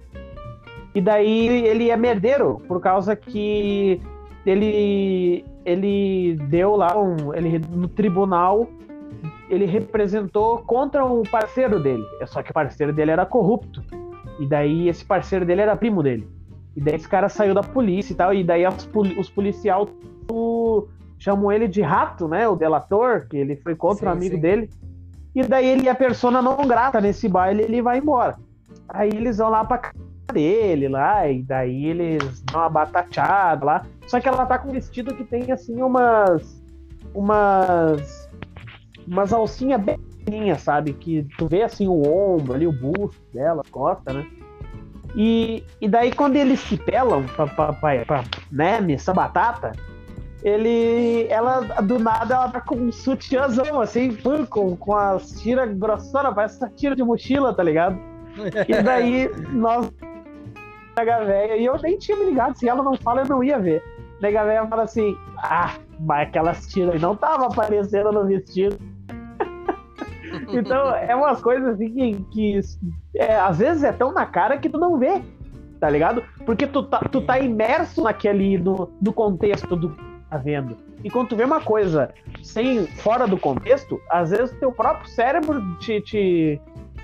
[0.96, 4.00] E daí ele é merdeiro, por causa que
[4.46, 8.68] ele ele deu lá um, ele no tribunal
[9.50, 12.04] ele representou contra um parceiro dele.
[12.26, 13.84] Só que o parceiro dele era corrupto.
[14.40, 16.28] E daí esse parceiro dele era primo dele.
[16.76, 18.34] E daí esse cara saiu da polícia e tal.
[18.34, 18.64] E daí
[19.18, 19.88] os policiais
[21.24, 22.46] chamam ele de rato, né?
[22.50, 24.42] O delator, que ele foi contra sim, um amigo sim.
[24.42, 24.70] dele.
[25.34, 28.36] E daí ele, a persona não grata nesse baile, ele vai embora.
[28.90, 29.96] Aí eles vão lá pra casa
[30.34, 33.86] dele lá, e daí eles dão uma batateada lá.
[34.06, 36.62] Só que ela tá com um vestido que tem assim umas.
[37.14, 38.30] umas.
[39.08, 40.92] umas alcinhas bem pequenininhas, sabe?
[40.92, 44.28] Que tu vê assim o ombro ali, o busto dela, a costa, né?
[45.16, 49.72] E, e daí quando eles se pelam pra, pra, pra, pra né, nessa batata,
[50.44, 51.26] ele.
[51.30, 54.16] Ela, do nada, ela tá com um sutiãzão, assim,
[54.50, 57.98] com, com as tiras grossonas, parece essa tira de mochila, tá ligado?
[58.68, 59.92] E daí nós.
[60.96, 63.58] Nega véia, e eu nem tinha me ligado, se ela não fala, eu não ia
[63.58, 63.82] ver.
[64.22, 68.78] Nega véia fala assim: ah, mas aquelas tiras não tava aparecendo no vestido.
[70.54, 72.60] então, é umas coisas assim que, que
[73.16, 75.20] é, às vezes é tão na cara que tu não vê,
[75.80, 76.24] tá ligado?
[76.46, 80.78] Porque tu tá, tu tá imerso naquele, no, no contexto do tá vendo.
[81.04, 82.10] E quando tu vê uma coisa
[82.42, 86.62] sem fora do contexto, às vezes teu próprio cérebro te, te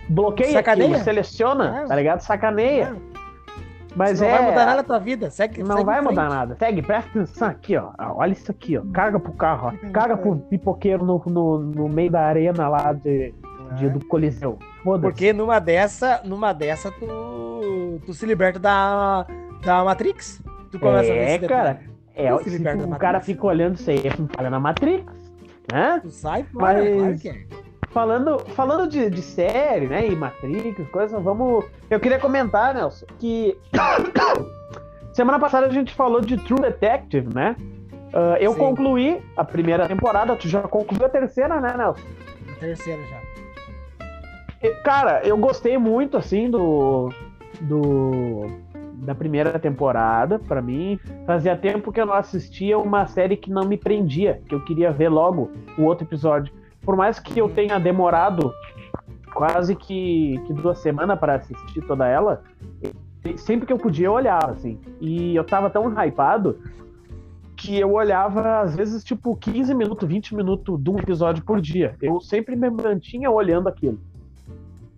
[0.10, 0.90] bloqueia, Sacaneia.
[0.90, 1.86] Aquilo, seleciona, é.
[1.86, 2.22] tá ligado?
[2.22, 2.96] Sacaneia.
[3.16, 3.20] É.
[3.96, 4.32] Mas não é...
[4.32, 5.30] vai mudar nada na tua vida.
[5.30, 6.56] Segue, não segue vai mudar nada.
[6.58, 7.92] Segue, presta atenção aqui, ó.
[8.16, 8.84] Olha isso aqui, ó.
[8.94, 9.90] Carga pro carro, ó.
[9.92, 13.34] Carga pro pipoqueiro no, no, no meio da arena lá de,
[13.76, 13.90] de é.
[13.90, 14.58] do Coliseu.
[14.84, 19.26] Porque numa dessa, numa dessa, tu, tu se liberta da,
[19.64, 20.42] da Matrix.
[20.72, 21.89] Tu começa é, a ver cara.
[22.16, 24.02] É, se, se o cara fica olhando isso aí,
[24.36, 25.06] falha na Matrix,
[25.72, 26.00] né?
[26.02, 26.96] Tu sai fora, Mas...
[26.96, 27.70] claro que é.
[27.92, 31.66] Falando, falando de, de série, né, e Matrix, coisas, vamos...
[31.90, 33.58] Eu queria comentar, Nelson, que
[35.12, 37.56] semana passada a gente falou de True Detective, né?
[38.14, 38.60] Uh, eu Sim.
[38.60, 42.04] concluí a primeira temporada, tu já concluiu a terceira, né, Nelson?
[42.52, 43.30] A terceira já.
[44.84, 47.10] Cara, eu gostei muito, assim, do...
[47.62, 48.69] do
[49.00, 51.00] da primeira temporada, para mim.
[51.26, 54.92] Fazia tempo que eu não assistia uma série que não me prendia, que eu queria
[54.92, 56.54] ver logo o outro episódio.
[56.82, 58.54] Por mais que eu tenha demorado
[59.34, 62.44] quase que, que duas semanas para assistir toda ela,
[63.38, 64.80] sempre que eu podia eu olhava, assim.
[65.00, 66.60] E eu tava tão hypado
[67.56, 71.96] que eu olhava, às vezes, tipo, 15 minutos, 20 minutos de um episódio por dia.
[72.02, 74.00] Eu sempre me mantinha olhando aquilo.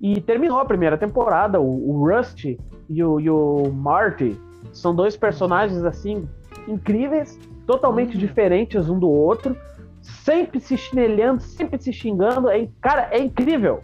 [0.02, 2.46] E terminou a primeira temporada, o, o Rust
[2.90, 4.36] e o, e o Marty
[4.74, 6.28] são dois personagens assim
[6.68, 8.20] incríveis, totalmente uhum.
[8.20, 9.56] diferentes um do outro,
[10.02, 12.50] sempre se chinelhando, sempre se xingando.
[12.50, 13.82] É, cara, é incrível.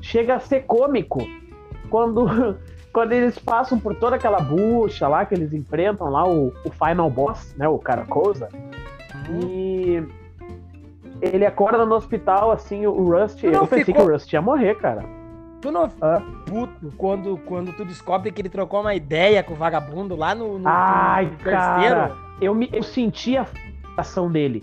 [0.00, 1.20] Chega a ser cômico
[1.90, 2.56] quando,
[2.92, 7.10] quando eles passam por toda aquela bucha lá que eles enfrentam lá o, o final
[7.10, 8.48] boss, né, o Caracosa.
[9.28, 9.40] Uhum.
[9.48, 10.08] E
[11.20, 14.04] ele acorda no hospital assim, o Rust, eu pensei ficou...
[14.04, 15.15] que o Rust ia morrer, cara.
[15.66, 16.22] Tu não ah.
[16.44, 20.60] puto quando, quando tu descobre que ele trocou uma ideia com o vagabundo lá no,
[20.60, 23.44] no, Ai, no cara, eu, me, eu senti a
[23.96, 24.62] ação dele.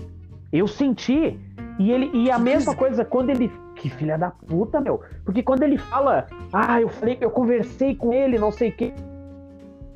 [0.49, 1.37] Eu senti.
[1.77, 5.01] E ele e a que mesma coisa quando ele que filha da puta, meu.
[5.25, 8.93] Porque quando ele fala, ah, eu falei, eu conversei com ele, não sei o quê.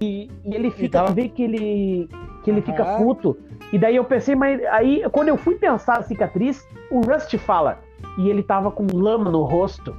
[0.02, 1.16] E, e ele fica, então...
[1.16, 2.10] vê que ele
[2.44, 3.38] que ele fica puto.
[3.72, 7.80] E daí eu pensei, mas aí quando eu fui pensar a cicatriz, o Rust fala,
[8.18, 9.96] e ele tava com lama no rosto.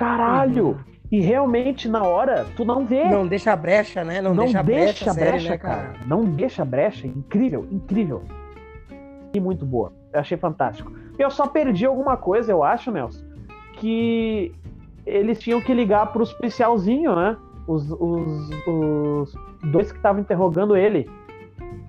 [0.00, 0.68] Caralho!
[0.68, 0.76] Uhum.
[1.12, 3.04] E realmente, na hora, tu não vê.
[3.04, 4.22] Não deixa brecha, né?
[4.22, 5.82] Não, não deixa, brecha, brecha, série, né, cara?
[5.82, 5.98] cara?
[6.06, 7.06] Não deixa brecha.
[7.06, 8.22] Incrível, incrível.
[9.34, 9.92] E muito boa.
[10.12, 10.92] Eu achei fantástico.
[11.18, 13.24] Eu só perdi alguma coisa, eu acho, Nelson,
[13.74, 14.54] que
[15.04, 17.36] eles tinham que ligar pros policialzinhos, né?
[17.66, 19.34] Os, os, os
[19.70, 21.10] dois que estavam interrogando ele.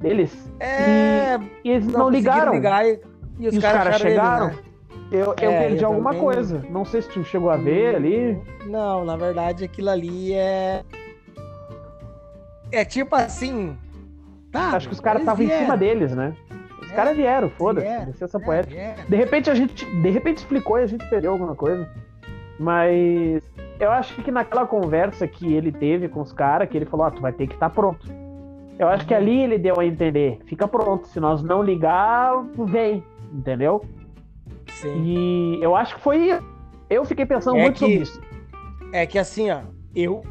[0.04, 0.52] Eles.
[0.60, 1.38] É.
[1.38, 2.54] E, e eles não, não ligaram.
[2.54, 3.00] Ligar e,
[3.40, 4.48] e os, os caras cara chegaram.
[4.48, 4.71] Ele, né?
[5.12, 6.24] Eu, eu é, perdi eu alguma também...
[6.24, 6.64] coisa.
[6.70, 8.42] Não sei se tu chegou a ver ali.
[8.66, 10.84] Não, na verdade aquilo ali é.
[12.72, 13.78] É tipo assim.
[14.52, 16.34] Tá, Acho que os caras estavam em cima deles, né?
[16.82, 18.06] Os é, caras vieram, foda-se.
[18.06, 18.80] Licença é, poética.
[18.80, 18.96] É.
[19.08, 19.86] De repente a gente.
[19.86, 21.90] De repente explicou e a gente perdeu alguma coisa.
[22.58, 23.44] Mas
[23.80, 27.12] eu acho que naquela conversa que ele teve com os caras, que ele falou, ah,
[27.12, 28.08] tu vai ter que estar tá pronto.
[28.80, 29.20] Eu acho que uhum.
[29.20, 31.08] ali ele deu a entender, fica pronto.
[31.08, 33.04] Se nós não ligar, vem,
[33.34, 33.84] entendeu?
[34.82, 35.04] Sim.
[35.04, 36.30] E eu acho que foi.
[36.90, 38.22] Eu fiquei pensando é muito que, sobre isso.
[38.92, 39.62] É que assim, ó,
[39.96, 40.24] eu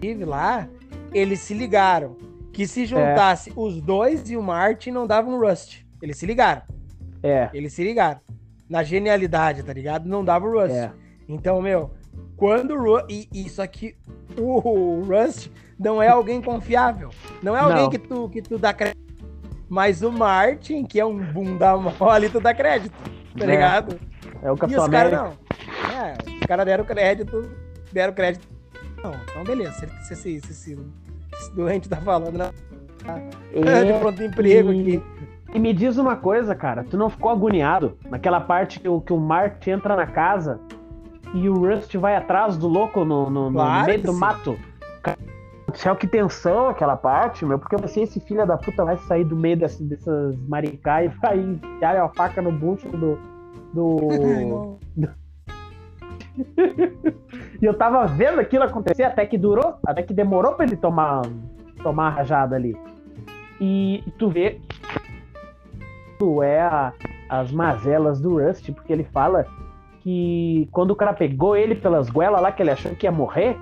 [0.00, 0.68] tive lá,
[1.12, 2.16] eles se ligaram
[2.52, 3.52] que se juntasse é.
[3.56, 5.82] os dois e o Martin não dava um Rust.
[6.00, 6.62] Eles se ligaram.
[7.22, 7.50] É.
[7.52, 8.20] Eles se ligaram.
[8.68, 10.08] Na genialidade, tá ligado?
[10.08, 10.74] Não dava o Rust.
[10.74, 10.90] É.
[11.28, 11.90] Então, meu,
[12.36, 13.96] quando o e isso aqui
[14.38, 17.10] o Rust não é alguém confiável.
[17.42, 17.90] Não é alguém não.
[17.90, 19.14] que tu que tu dá crédito
[19.68, 22.94] Mas o Martin, que é um bunda mole, tu dá crédito,
[23.36, 23.46] tá é.
[23.46, 24.00] ligado?
[24.42, 25.26] É o Capitão e os caras não.
[25.94, 27.50] É, os caras deram crédito,
[27.92, 28.46] deram crédito.
[29.02, 30.78] Não, então beleza, se, se, se, se, se
[31.34, 32.50] esse doente tá falando, né?
[33.52, 34.96] É, de pronto emprego e...
[34.96, 35.02] aqui.
[35.54, 39.12] E me diz uma coisa, cara, tu não ficou agoniado naquela parte que o, que
[39.12, 40.60] o Martin entra na casa
[41.32, 44.18] e o Rust vai atrás do louco no, no, claro no meio do sim.
[44.18, 44.58] mato?
[45.76, 49.24] Céu, que tensão aquela parte, meu, porque eu pensei, esse filho da puta vai sair
[49.24, 53.18] do meio dessas, dessas maricá e vai enfiar a faca no bucho do.
[53.72, 54.78] do.
[57.60, 61.22] e eu tava vendo aquilo acontecer até que durou, até que demorou pra ele tomar,
[61.82, 62.76] tomar a rajada ali.
[63.60, 64.60] E tu vê
[66.18, 66.92] tu é a,
[67.28, 69.46] as mazelas do Rust, porque ele fala
[70.00, 73.56] que quando o cara pegou ele pelas goelas lá, que ele achou que ia morrer,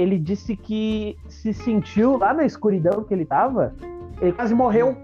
[0.00, 3.74] ele disse que se sentiu lá na escuridão que ele tava,
[4.18, 4.96] ele quase morreu,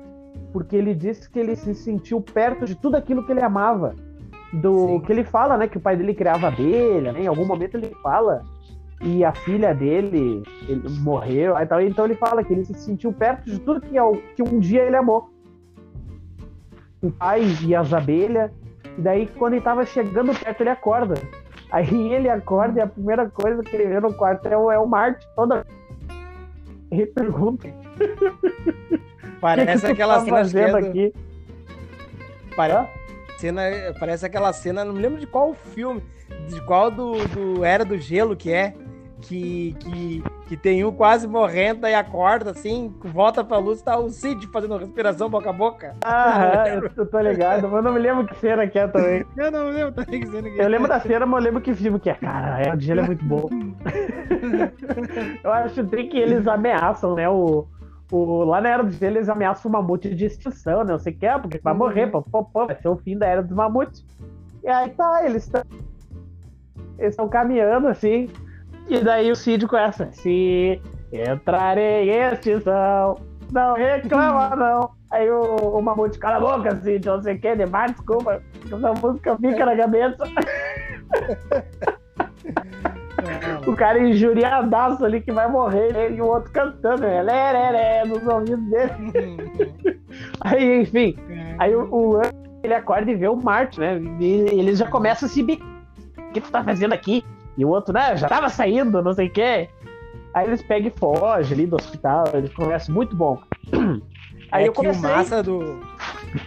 [0.55, 3.95] porque ele disse que ele se sentiu perto de tudo aquilo que ele amava.
[4.55, 5.01] Do Sim.
[5.01, 7.25] que ele fala, né, que o pai dele criava abelha, né?
[7.25, 8.43] Em algum momento ele fala
[9.03, 13.51] e a filha dele ele morreu, então, então ele fala que ele se sentiu perto
[13.51, 13.97] de tudo que,
[14.35, 15.29] que um dia ele amou.
[17.03, 18.51] O pai e as abelhas,
[18.97, 21.17] e daí quando ele tava chegando perto ele acorda.
[21.71, 24.79] Aí ele acorda e a primeira coisa que ele vê no quarto é o, é
[24.79, 25.67] o Marte toda.
[26.91, 27.69] Ele pergunta.
[29.41, 31.13] Parece que que aquela tá cena aqui.
[32.55, 32.91] Parece,
[33.39, 33.63] cena,
[33.99, 36.03] parece aquela cena, não me lembro de qual filme,
[36.49, 38.73] de qual do, do Era do Gelo que é,
[39.21, 44.09] que, que, que tem um quase morrendo, aí acorda assim, volta pra luz, tá o
[44.09, 45.97] Cid fazendo respiração boca a boca.
[46.05, 49.27] Ah, eu, eu tô ligado, mas não me lembro que cena que é também.
[49.37, 50.65] Eu não lembro também que cena que é.
[50.65, 52.15] Eu lembro da cena, mas eu lembro que filme que é.
[52.15, 53.49] Cara, é, o gelo é muito bom.
[55.43, 57.67] eu acho que eles ameaçam, né, o...
[58.13, 60.93] O, lá na Era do Gelo eles ameaçam o mamute de extinção, né?
[60.93, 63.19] Não sei o que é, porque vai morrer, pô, pô, pô, vai ser o fim
[63.19, 64.07] da Era dos Mamutes.
[64.63, 65.63] E aí tá, eles estão
[66.99, 68.29] eles estão caminhando assim,
[68.89, 70.09] e daí o Cid começa.
[70.13, 70.81] Se
[71.13, 73.17] entrarei em extinção,
[73.53, 74.91] não reclama não.
[75.11, 78.43] Aí o, o Mamute, cala a boca, Cid, não sei o que, demais, desculpa.
[78.65, 80.25] Essa música fica na cabeça.
[83.67, 87.23] o cara injuriadaço ali que vai morrer, e o outro cantando, né?
[87.23, 90.01] Lereré, nos ouvidos dele.
[90.41, 91.17] aí, enfim,
[91.59, 92.21] aí o, o,
[92.63, 94.01] ele acorda e vê o Marte, né?
[94.21, 95.67] E ele já começa a se bicar.
[96.19, 97.25] O que tu tá fazendo aqui?
[97.57, 99.69] E o outro, né, já tava saindo, não sei o quê.
[100.35, 103.41] Aí eles pegam e fogem ali do hospital, eles conversam muito bom.
[104.53, 105.01] Aí é eu comecei...
[105.01, 105.81] o massa do.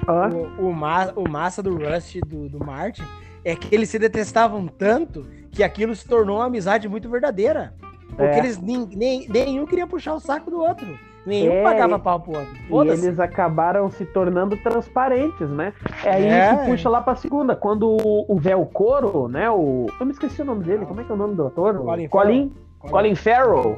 [0.07, 1.12] O, o, ma...
[1.16, 3.03] o massa do Rust do, do Martin
[3.43, 7.74] é que eles se detestavam tanto que aquilo se tornou uma amizade muito verdadeira.
[8.10, 8.39] Porque é.
[8.39, 10.99] eles nem, nem, nenhum queria puxar o saco do outro.
[11.26, 12.34] Nenhum é, pagava pau pro
[12.70, 12.94] outro.
[12.94, 15.74] E eles acabaram se tornando transparentes, né?
[16.04, 16.56] É aí é.
[16.56, 17.56] que puxa lá pra segunda.
[17.56, 19.50] Quando o, o Velcoro, né?
[19.50, 19.88] O.
[20.00, 20.86] Eu me esqueci o nome dele.
[20.86, 21.78] Como é que é o nome do ator?
[21.78, 22.52] Colin, Colin,
[22.82, 22.92] Farrell.
[22.92, 23.78] Colin Farrell.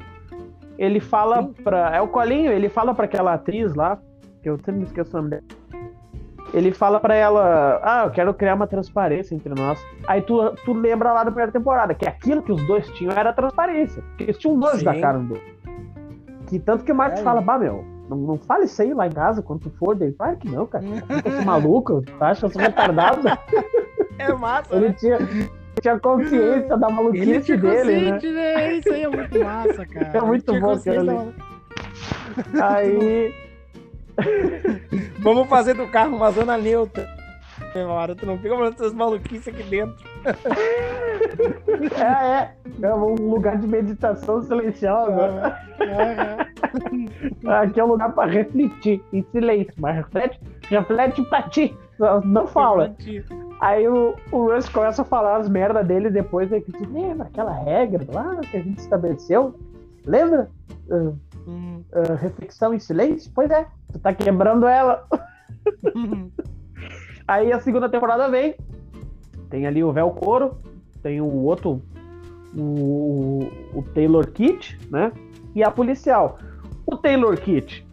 [0.78, 1.54] Ele fala Sim.
[1.64, 1.96] pra.
[1.96, 4.00] É o Colinho, ele fala pra aquela atriz lá,
[4.42, 5.44] que eu sempre me esqueço o nome dela.
[6.54, 9.84] Ele fala pra ela: Ah, eu quero criar uma transparência entre nós.
[10.08, 13.32] Aí tu, tu lembra lá da primeira temporada, que aquilo que os dois tinham era
[13.32, 14.02] transparência.
[14.02, 15.40] Porque eles tinham dois da cara um do
[16.52, 17.24] que tanto que o Marcos é.
[17.24, 19.96] fala, bah, meu, não, não fale isso aí lá em casa quando tu for.
[19.96, 20.84] Daí, claro que não, cara.
[21.24, 23.22] Eu sou maluco, tu acha que eu sou retardado?
[24.20, 24.76] É massa.
[24.76, 24.96] Ele né?
[25.00, 25.18] tinha,
[25.82, 28.20] tinha consciência da maluquice dele, né?
[28.22, 28.74] né?
[28.74, 30.18] Isso aí é muito massa, cara.
[30.18, 31.34] É muito bom, cara.
[32.62, 33.34] Aí.
[35.24, 37.08] Vamos fazer do carro uma zona neutra.
[37.88, 39.96] Hora, tu não fica falando essas maluquices aqui dentro.
[41.98, 42.56] É, é.
[42.82, 45.56] É um lugar de meditação silenciosa.
[45.80, 46.48] É,
[47.48, 47.54] é.
[47.54, 51.76] Aqui é um lugar para refletir em silêncio, mas reflete, reflete pra ti.
[52.26, 52.96] Não fala.
[53.60, 56.52] Aí o, o Russ começa a falar as merdas dele depois.
[56.52, 59.56] Aí que lembra aquela regra lá que a gente estabeleceu?
[60.06, 60.50] Lembra?
[60.90, 61.16] Uh,
[61.48, 61.84] hum.
[61.94, 63.32] uh, reflexão em silêncio?
[63.36, 65.06] Pois é, tu tá quebrando ela.
[67.28, 68.56] Aí a segunda temporada vem.
[69.50, 70.58] Tem ali o Velcoro,
[71.02, 71.82] tem o outro,
[72.56, 75.12] o, o Taylor Kitt, né?
[75.56, 76.40] E a policial.
[76.86, 77.86] O Taylor Kitt,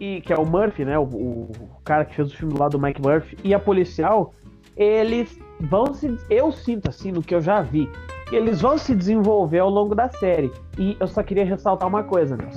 [0.00, 0.98] e, que é o Murphy, né?
[0.98, 1.50] O, o,
[1.84, 4.32] cara que fez o filme lá do Mike Murphy, e a policial,
[4.76, 6.16] eles vão se.
[6.28, 7.88] Eu sinto assim, no que eu já vi,
[8.30, 10.50] eles vão se desenvolver ao longo da série.
[10.78, 12.48] E eu só queria ressaltar uma coisa, né?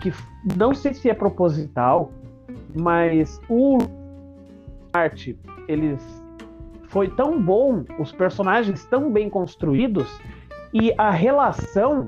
[0.00, 0.12] Que
[0.56, 2.10] não sei se é proposital,
[2.74, 3.78] mas o
[4.92, 5.38] arte
[5.68, 6.19] eles
[6.90, 10.20] foi tão bom, os personagens tão bem construídos
[10.74, 12.06] e a relação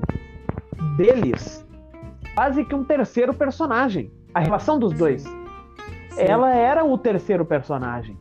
[0.97, 1.65] deles
[2.35, 4.11] quase que um terceiro personagem.
[4.33, 5.23] A relação dos dois.
[5.23, 5.35] Sim.
[6.17, 8.17] Ela era o terceiro personagem.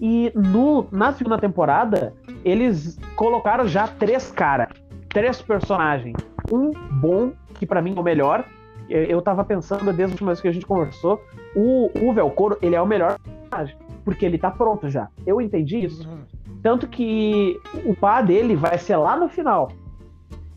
[0.00, 2.14] E no, na segunda temporada,
[2.44, 4.68] eles colocaram já três caras,
[5.10, 6.16] três personagens.
[6.50, 8.44] Um bom, que para mim é o melhor.
[8.88, 11.20] Eu tava pensando desde a última vez que a gente conversou,
[11.54, 15.08] o, o Velcoro, ele é o melhor personagem, porque ele tá pronto já.
[15.26, 16.08] Eu entendi isso.
[16.08, 16.20] Uhum.
[16.62, 19.68] Tanto que o pá dele vai ser lá no final.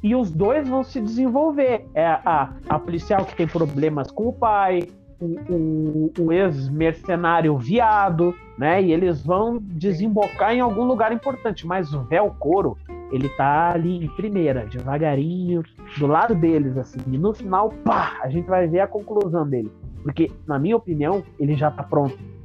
[0.03, 1.87] E os dois vão se desenvolver.
[1.95, 4.87] É a, a policial que tem problemas com o pai,
[5.19, 8.83] o, o, o ex-mercenário viado, né?
[8.83, 11.65] E eles vão desembocar em algum lugar importante.
[11.65, 12.77] Mas o Velcoro,
[13.11, 15.63] ele tá ali em primeira, devagarinho,
[15.97, 16.99] do lado deles, assim.
[17.07, 19.71] E no final, pá, a gente vai ver a conclusão dele.
[20.03, 22.38] Porque, na minha opinião, ele já tá pronto.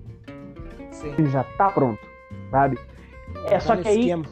[0.94, 1.14] Sim.
[1.18, 2.00] Ele já tá pronto,
[2.50, 2.78] sabe?
[3.46, 4.00] É tá só que aí.
[4.00, 4.24] Esquema.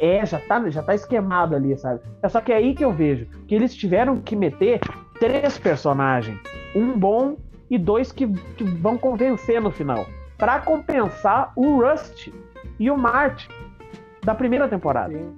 [0.00, 2.00] É, já tá, já tá esquemado ali, sabe?
[2.22, 4.78] É só que é aí que eu vejo que eles tiveram que meter
[5.18, 6.38] três personagens.
[6.74, 7.36] Um bom
[7.68, 10.06] e dois que, que vão convencer no final.
[10.38, 12.28] para compensar o Rust
[12.78, 13.48] e o Mart
[14.24, 15.12] da primeira temporada.
[15.12, 15.34] Sim.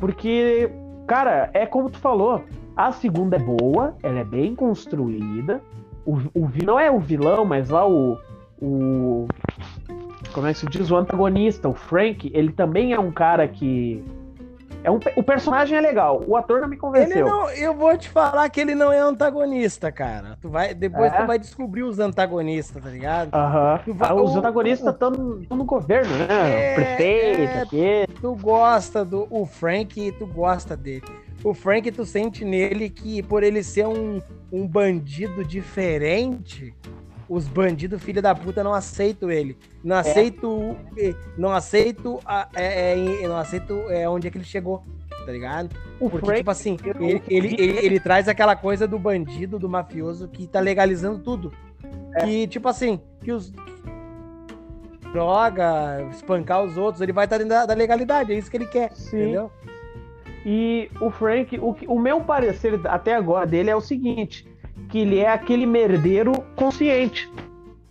[0.00, 0.70] Porque,
[1.06, 2.42] cara, é como tu falou,
[2.76, 5.60] a segunda é boa, ela é bem construída.
[6.04, 8.18] O, o não é o vilão, mas lá o,
[8.62, 9.28] o
[10.32, 14.02] como é que se diz, o antagonista, o Frank, ele também é um cara que.
[14.84, 17.24] É um, o personagem é legal, o ator não me convenceu.
[17.24, 20.36] Não, eu vou te falar que ele não é antagonista, cara.
[20.40, 21.18] Tu vai, depois é?
[21.18, 23.32] tu vai descobrir os antagonistas, tá ligado?
[23.32, 23.80] Aham.
[23.86, 23.96] Uh -huh.
[24.00, 26.26] ah, os antagonistas estão no governo, né?
[26.28, 28.14] É, Prefeito, é, aqui.
[28.20, 31.04] Tu gosta do o Frank, tu gosta dele.
[31.44, 36.74] O Frank, tu sente nele que por ele ser um, um bandido diferente,
[37.32, 39.56] os bandidos filha da puta não aceitam ele.
[39.82, 40.00] Não é.
[40.00, 40.76] aceito.
[41.38, 42.20] Não aceito.
[42.54, 44.82] É, é, não aceito é, onde é que ele chegou.
[45.24, 45.74] Tá ligado?
[45.98, 49.68] O Porque, Frank, tipo assim, ele, ele, ele, ele, traz aquela coisa do bandido, do
[49.68, 51.52] mafioso que tá legalizando tudo.
[52.16, 52.24] É.
[52.24, 53.52] Que, tipo assim, que os.
[55.12, 58.56] Droga, espancar os outros, ele vai estar tá dentro da, da, legalidade, é isso que
[58.56, 59.20] ele quer, Sim.
[59.20, 59.50] entendeu?
[60.44, 64.51] E o Frank, o, o meu parecer até agora dele é o seguinte:
[64.92, 67.32] que ele é aquele merdeiro consciente.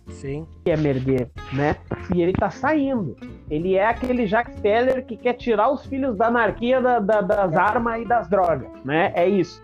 [0.08, 0.46] Sim.
[0.64, 1.74] Que é merdeiro, né?
[2.14, 3.16] E ele tá saindo.
[3.50, 7.56] Ele é aquele Jack Steller que quer tirar os filhos da anarquia da, da, das
[7.56, 9.10] armas e das drogas, né?
[9.16, 9.60] É isso.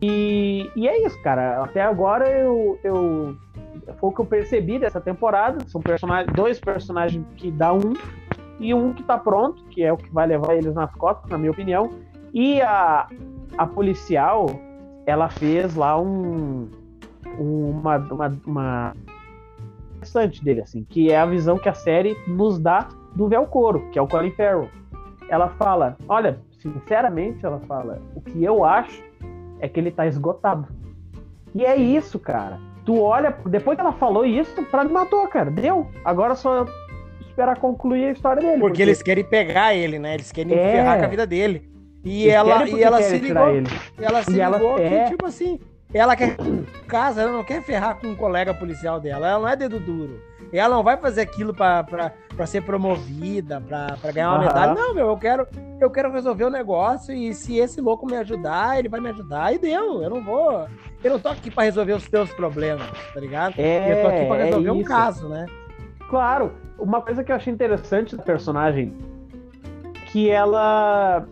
[0.00, 1.64] E, e é isso, cara.
[1.64, 3.36] Até agora eu, eu
[3.98, 5.58] foi o que eu percebi dessa temporada.
[5.66, 7.94] São personagens, dois personagens que dá um
[8.60, 11.36] e um que tá pronto, que é o que vai levar eles nas costas, na
[11.36, 11.90] minha opinião.
[12.32, 13.08] E a,
[13.56, 14.46] a policial,
[15.08, 16.68] ela fez lá um,
[17.38, 18.96] uma, uma, uma
[19.96, 23.98] interessante dele, assim, que é a visão que a série nos dá do Velcoro, que
[23.98, 24.68] é o Colin Farrell.
[25.30, 29.02] Ela fala, olha, sinceramente, ela fala, o que eu acho
[29.60, 30.68] é que ele tá esgotado.
[31.54, 32.60] E é isso, cara.
[32.84, 35.50] Tu olha, depois que ela falou isso, pra mim matou, cara.
[35.50, 35.90] Deu.
[36.04, 36.66] Agora só
[37.20, 38.60] esperar concluir a história dele.
[38.60, 38.82] Porque, porque...
[38.82, 40.14] eles querem pegar ele, né?
[40.14, 40.72] Eles querem é...
[40.72, 41.67] ferrar com a vida dele.
[42.08, 43.50] E ela, e ela se ligou.
[43.50, 43.68] Ele.
[44.00, 45.04] Ela se e ligou ela, que, é...
[45.10, 45.60] tipo assim,
[45.92, 46.36] ela quer
[46.86, 49.28] casa, ela não quer ferrar com um colega policial dela.
[49.28, 50.20] Ela não é dedo duro.
[50.50, 52.14] Ela não vai fazer aquilo para
[52.46, 54.46] ser promovida, para ganhar uma uhum.
[54.46, 54.74] medalha.
[54.74, 55.46] Não, meu, eu quero,
[55.78, 59.52] eu quero resolver o negócio e se esse louco me ajudar, ele vai me ajudar
[59.52, 60.02] e deu.
[60.02, 60.66] Eu não vou.
[61.04, 63.54] Eu não tô aqui para resolver os teus problemas, tá ligado?
[63.58, 65.44] É, eu tô aqui para é resolver é um caso, né?
[66.08, 66.52] Claro.
[66.78, 68.96] Uma coisa que eu achei interessante da personagem
[70.06, 71.26] que ela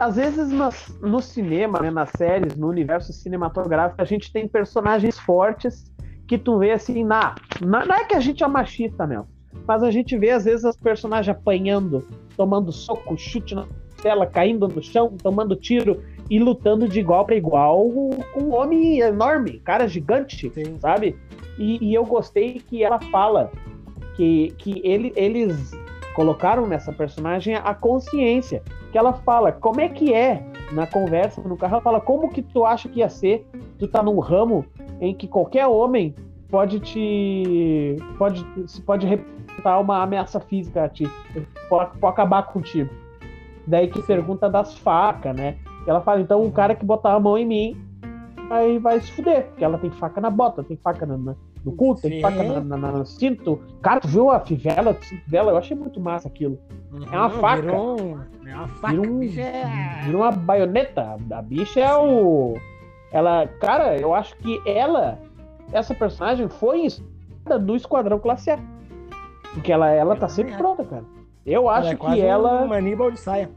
[0.00, 5.18] às vezes nas, no cinema, né, nas séries, no universo cinematográfico, a gente tem personagens
[5.18, 5.92] fortes
[6.26, 9.28] que tu vê assim, na, na não é que a gente é machista mesmo,
[9.66, 13.66] mas a gente vê às vezes as personagens apanhando, tomando soco, chute na
[14.02, 17.86] tela, caindo no chão, tomando tiro e lutando de igual para igual
[18.32, 20.78] com um homem enorme, cara gigante, Sim.
[20.80, 21.14] sabe?
[21.58, 23.50] E, e, eu gostei que ela fala
[24.16, 25.72] que, que ele, eles
[26.20, 28.62] colocaram nessa personagem a consciência
[28.92, 32.42] que ela fala como é que é na conversa no carro, ela fala como que
[32.42, 33.48] tu acha que ia ser
[33.78, 34.66] tu tá num ramo
[35.00, 36.14] em que qualquer homem
[36.50, 38.44] pode te pode
[38.84, 41.08] pode representar uma ameaça física a ti,
[41.70, 42.90] pode, pode acabar contigo.
[43.66, 45.56] Daí que pergunta das facas, né?
[45.86, 47.82] Ela fala, então um cara que botar a mão em mim
[48.50, 51.16] aí vai se fuder, porque ela tem faca na bota, tem faca na
[51.64, 53.60] no cu, tem faca na, na, no cinto.
[53.82, 55.52] Cara, tu viu a fivela do cinto dela?
[55.52, 56.58] Eu achei muito massa aquilo.
[56.92, 57.62] Uhum, é uma faca.
[57.62, 58.96] Virou, é uma faca.
[58.96, 60.00] Vira, um, é...
[60.04, 61.16] vira uma baioneta.
[61.30, 62.54] A bicha é o.
[63.12, 65.18] Ela, cara, eu acho que ela,
[65.72, 66.86] essa personagem, foi
[67.60, 68.58] do Esquadrão Classe A.
[69.52, 71.04] Porque ela, ela tá sempre pronta, cara.
[71.44, 72.64] Eu acho ela é que ela.
[72.64, 73.50] Um Aníbal de saia.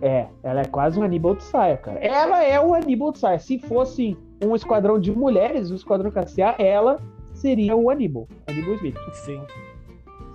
[0.00, 1.98] É, ela é quase um Aníbal de saia, cara.
[1.98, 3.38] Ela é o Aníbal de saia.
[3.38, 6.98] Se fosse um esquadrão de mulheres, o esquadrão classe A, ela
[7.40, 8.98] seria o Aníbal, Aníbal Smith.
[9.12, 9.40] Sim.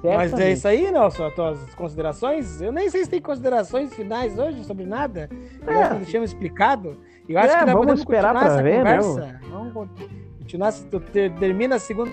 [0.04, 2.62] Mas é isso aí, Nelson, as tuas considerações?
[2.62, 5.30] Eu nem sei se tem considerações finais hoje sobre nada.
[5.66, 5.90] Eu é.
[5.90, 6.98] que deixamos explicado.
[7.28, 8.98] Eu acho é, que nós vamos esperar para ver, né?
[8.98, 9.20] conversa.
[9.22, 9.40] Né?
[9.50, 9.90] Vamos
[10.38, 10.74] continuar.
[10.74, 11.00] Tu
[11.40, 12.12] termina a segunda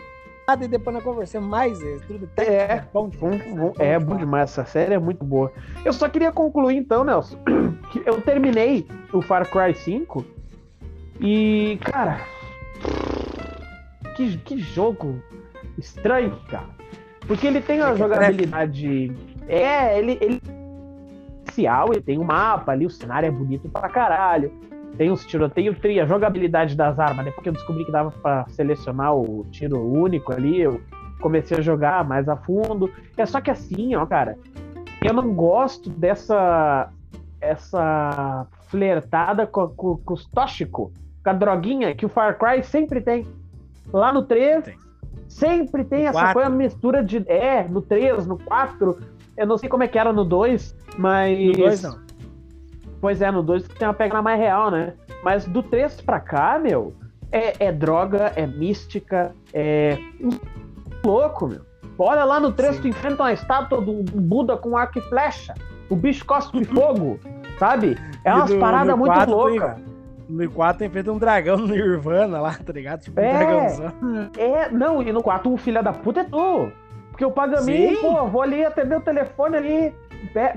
[0.61, 1.82] e depois nós conversamos mais.
[1.82, 3.55] É, tudo é, bom demais.
[3.55, 4.51] Bom, é bom demais.
[4.51, 5.53] Essa série é muito boa.
[5.84, 7.38] Eu só queria concluir então, Nelson,
[7.93, 10.24] que eu terminei o Far Cry 5
[11.20, 12.20] e, cara,
[14.14, 15.20] que, que jogo
[15.78, 16.68] estranho, cara.
[17.26, 19.12] Porque ele tem a jogabilidade.
[19.48, 20.40] É, ele, ele
[21.58, 24.50] ele tem um mapa ali, o cenário é bonito pra caralho.
[24.96, 27.30] Tem os tiroteios, tem a jogabilidade das armas, né?
[27.30, 30.80] Porque eu descobri que dava para selecionar o tiro único ali, eu
[31.20, 32.90] comecei a jogar mais a fundo.
[33.16, 34.38] É só que assim, ó, cara,
[35.02, 36.90] eu não gosto dessa
[37.40, 40.92] essa flertada com, com, com os tóxicos,
[41.24, 43.26] com a droguinha que o Far Cry sempre tem.
[43.92, 44.78] Lá no 3, tem.
[45.28, 46.34] sempre tem essa 4.
[46.34, 47.24] coisa, mistura de.
[47.26, 48.98] É, no 3, no 4.
[49.36, 51.38] Eu não sei como é que era no 2, mas.
[51.38, 51.98] No 2 não.
[53.00, 54.94] Pois é, no 2 tem uma pegada mais real, né?
[55.24, 56.94] Mas do 3 pra cá, meu,
[57.32, 59.98] é, é droga, é mística, é.
[61.04, 61.60] louco, meu.
[61.98, 62.82] Olha lá no 3, Sim.
[62.82, 65.54] tu enfrenta uma estátua do Buda com arco e flecha.
[65.88, 67.18] O bicho cospe fogo,
[67.58, 67.96] sabe?
[68.24, 69.91] É umas paradas muito loucas.
[70.32, 73.02] No 4 enfrenta um dragão no Nirvana lá, tá ligado?
[73.02, 73.92] Tipo é, um dragãozão.
[74.38, 76.72] É, não, e no 4 o filho da puta é tu.
[77.10, 79.94] Porque o Pagamin, pô, vou ali atender o telefone ali.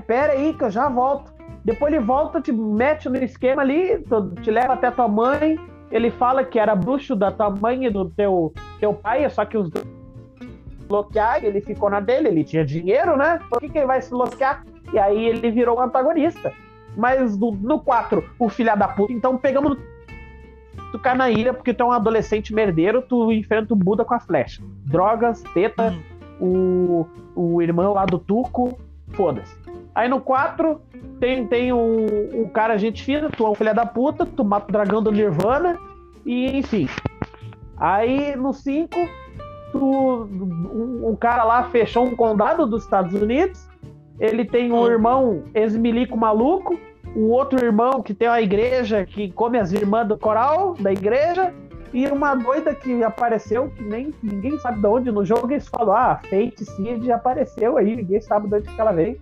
[0.06, 1.30] Pera aí que eu já volto.
[1.62, 4.02] Depois ele volta, te mete no esquema ali,
[4.42, 5.58] te leva até tua mãe.
[5.90, 9.58] Ele fala que era bruxo da tua mãe e do teu, teu pai, só que
[9.58, 9.70] os
[10.88, 13.38] bloquear, ele ficou na dele, ele tinha dinheiro, né?
[13.50, 14.64] Por que, que ele vai se bloquear?
[14.92, 16.52] E aí ele virou um antagonista.
[16.96, 19.78] Mas no, no 4, o filho da puta, então pegamos
[20.92, 24.14] tu cai na ilha porque tu é um adolescente merdeiro, tu enfrenta o Buda com
[24.14, 24.62] a flecha.
[24.84, 25.94] Drogas, teta,
[26.40, 28.78] o, o irmão lá do Tuco,
[29.10, 29.54] foda-se.
[29.94, 30.80] Aí no 4
[31.20, 34.68] tem, tem um, um cara gente fina, tu é um filho da puta, tu mata
[34.68, 35.78] o dragão do Nirvana,
[36.24, 36.88] e enfim.
[37.76, 38.90] Aí no 5,
[39.72, 43.68] tu, um, um, cara lá fechou um condado dos Estados Unidos,
[44.18, 44.86] ele tem um hum.
[44.86, 46.78] irmão ex-milico maluco,
[47.14, 51.52] um outro irmão que tem uma igreja que come as irmãs do coral da igreja,
[51.92, 55.94] e uma doida que apareceu, que nem ninguém sabe de onde no jogo, eles falam,
[55.94, 59.18] ah, Fate Seed apareceu aí, ninguém sabe de onde que ela veio.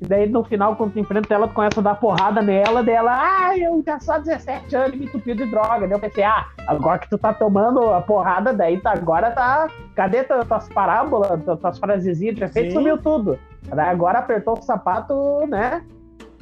[0.00, 3.12] E daí no final, quando tu enfrenta ela, tu começa a dar porrada nela, dela,
[3.12, 5.80] ah, eu já só 17 anos me entupiu de droga.
[5.86, 9.68] Daí eu pensei, ah, agora que tu tá tomando a porrada, daí tá, agora tá.
[9.94, 12.72] Cadê tuas parábolas, tuas frasezinhas de efeito?
[12.72, 13.38] Sumiu tudo.
[13.70, 15.84] Agora apertou o sapato, né?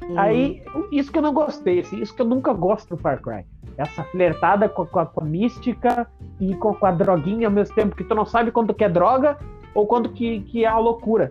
[0.03, 0.18] Hum.
[0.18, 3.45] Aí, isso que eu não gostei, assim, isso que eu nunca gosto do Far Cry.
[3.77, 6.07] Essa flertada com, com, a, com a mística
[6.41, 8.89] e com, com, a droguinha ao mesmo tempo, que tu não sabe quando que é
[8.89, 9.39] droga
[9.75, 11.31] ou quando que, que é a loucura.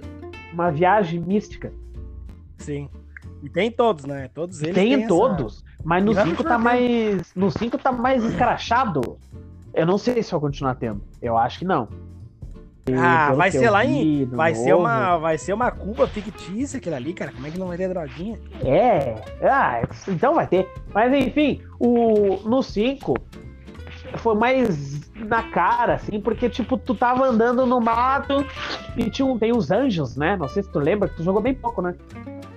[0.54, 1.72] Uma viagem mística.
[2.58, 2.90] Sim.
[3.44, 4.30] E tem todos, né?
[4.34, 4.76] Todos eles.
[4.76, 5.58] Tem todos.
[5.58, 5.82] Essa...
[5.84, 7.34] Mas no 5 tá mais.
[7.36, 9.18] No 5 tá mais escrachado.
[9.74, 11.02] Eu não sei se vai continuar tendo.
[11.22, 11.88] Eu acho que não.
[12.98, 14.26] Ah, vai ser lá em.
[14.26, 17.32] Vai ser, uma, vai ser uma Cuba fictícia aquilo ali, cara.
[17.32, 18.40] Como é que não vai ter droguinha?
[18.64, 19.16] É.
[19.42, 20.68] Ah, então vai ter.
[20.94, 23.16] Mas enfim, o, no 5
[24.18, 28.46] foi mais na cara, assim, porque, tipo, tu tava andando no mato
[28.98, 30.36] e tinha um, tem os anjos, né?
[30.36, 31.96] Não sei se tu lembra, que tu jogou bem pouco, né?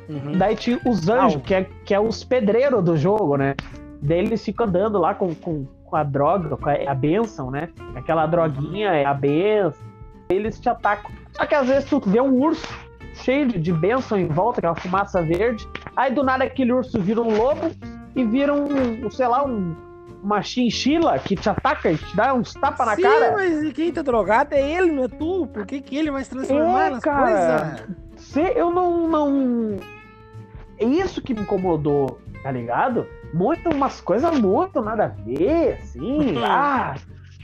[0.09, 0.33] Uhum.
[0.37, 3.55] Daí tinha os anjos, que é, que é os pedreiros do jogo, né?
[4.03, 7.69] Daí eles ficam andando lá com, com, com a droga, com a, a benção, né?
[7.95, 9.84] Aquela droguinha é a benção.
[10.29, 11.11] Eles te atacam.
[11.33, 12.67] Só que às vezes tu vê um urso
[13.15, 15.67] cheio de, benção em volta, aquela fumaça verde.
[15.97, 17.71] Aí do nada aquele urso vira um lobo
[18.15, 19.75] e vira um, sei lá, um,
[20.23, 23.33] uma chinchila que te ataca e te dá uns tapas na cara.
[23.33, 25.47] mas quem tá drogado é ele, não é tu.
[25.47, 28.57] Por que, que ele vai se transformar é, nas coisas?
[28.57, 29.79] Eu não, não
[30.79, 33.07] é isso que me incomodou, tá ligado?
[33.33, 36.37] Muito, umas coisas muito nada a ver, assim.
[36.43, 36.95] ah,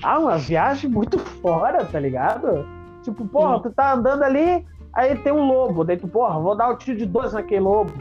[0.03, 2.67] ah, umas viagens muito fora, tá ligado?
[3.03, 6.69] Tipo, porra, tu tá andando ali, aí tem um lobo, daí tu, porra, vou dar
[6.69, 7.93] o um tiro de dois naquele lobo.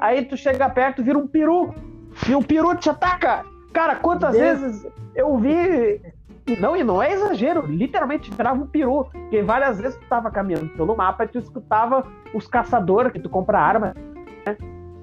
[0.00, 1.74] Aí tu chega perto, vira um peru,
[2.28, 3.44] e o peru te ataca.
[3.72, 4.60] Cara, quantas Deus.
[4.60, 6.00] vezes eu vi.
[6.60, 9.06] Não, e não é exagero, literalmente virava um peru.
[9.10, 13.28] Porque várias vezes tu tava caminhando pelo mapa e tu escutava os caçadores que tu
[13.28, 13.94] compra arma,
[14.46, 14.56] né?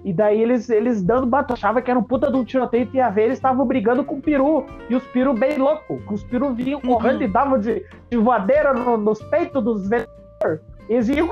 [0.03, 2.97] E daí eles, eles dando bato, achava que era um puta de um tiroteio e
[2.97, 4.65] ia ver, eles estavam brigando com o peru.
[4.89, 6.01] E os peru bem louco.
[6.09, 6.93] Os peru vinham uhum.
[6.93, 10.61] correndo e davam de, de voadeira no, nos peitos dos vendedores.
[10.89, 11.29] Eles iam.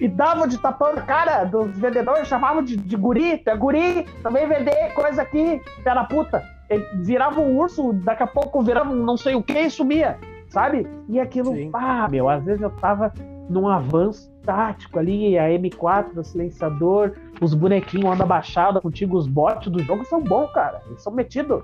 [0.00, 4.46] E davam de tapão na cara dos vendedores, chamavam de, de guri, é guri, também
[4.46, 6.42] vender coisa aqui, pela puta.
[6.70, 10.16] Ele virava um urso, daqui a pouco virava um não sei o que e sumia.
[10.50, 10.86] sabe?
[11.08, 11.70] E aquilo, Sim.
[11.74, 13.12] ah, meu, às vezes eu tava
[13.48, 19.70] num avanço tático ali, a M4, o silenciador, os bonequinhos andam abaixada contigo, os bots
[19.70, 20.80] do jogo são bons, cara.
[20.86, 21.62] Eles são metidos.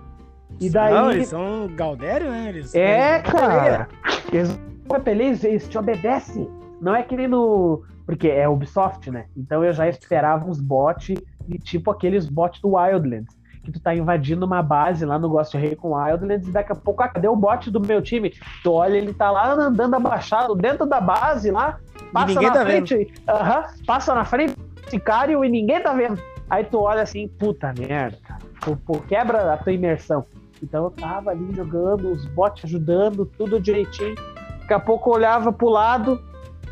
[0.60, 0.92] E daí.
[0.92, 2.50] Não, eles são Galdério, né?
[2.50, 3.88] Eles, é, eles cara.
[4.30, 4.60] Eles,
[5.06, 6.46] eles, eles te obedecem.
[6.78, 7.82] Não é que nem no.
[8.04, 9.24] Porque é Ubisoft, né?
[9.34, 11.16] Então eu já esperava uns bots,
[11.62, 13.34] tipo aqueles bots do Wildlands
[13.64, 17.02] que tu tá invadindo uma base lá no Ghost Recon Wildlands e daqui a pouco,
[17.02, 18.32] ah, cadê o bot do meu time?
[18.62, 21.78] Tu olha, ele tá lá andando abaixado dentro da base lá,
[22.12, 22.94] passa na tá frente,
[23.26, 24.56] -huh, passa na frente,
[24.88, 26.20] sicário e ninguém tá vendo.
[26.50, 28.18] Aí tu olha assim, puta merda,
[28.60, 30.24] pô, pô, quebra a tua imersão.
[30.62, 34.14] Então eu tava ali jogando, os bots ajudando, tudo direitinho.
[34.60, 36.20] Daqui a pouco eu olhava pro lado,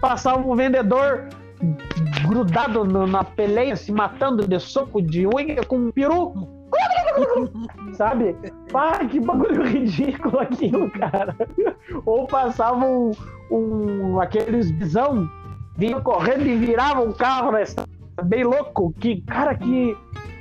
[0.01, 1.29] passava um vendedor
[2.27, 6.62] grudado no, na peleia, se matando de soco de unha com um peru.
[7.95, 8.37] Sabe?
[8.71, 11.37] Pá, que bagulho ridículo aquilo, cara.
[12.05, 13.13] Ou passavam
[13.51, 15.29] um, um, aqueles bisão,
[15.77, 17.65] vinham correndo e viravam um carro, né?
[18.25, 18.93] Bem louco.
[18.99, 19.97] Que, cara, que,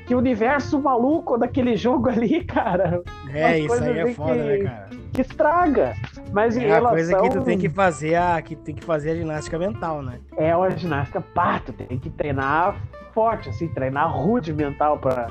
[0.05, 3.01] que universo maluco daquele jogo ali, cara.
[3.29, 4.89] É, isso aí é foda, que, né, cara?
[5.13, 5.93] Que estraga.
[6.31, 6.91] Mas é em relação...
[6.91, 10.19] coisa que tu tem que fazer a, que tem que fazer a ginástica mental, né?
[10.37, 12.75] É uma ginástica, pá, tu tem que treinar
[13.13, 15.27] forte, assim, treinar rude mental pra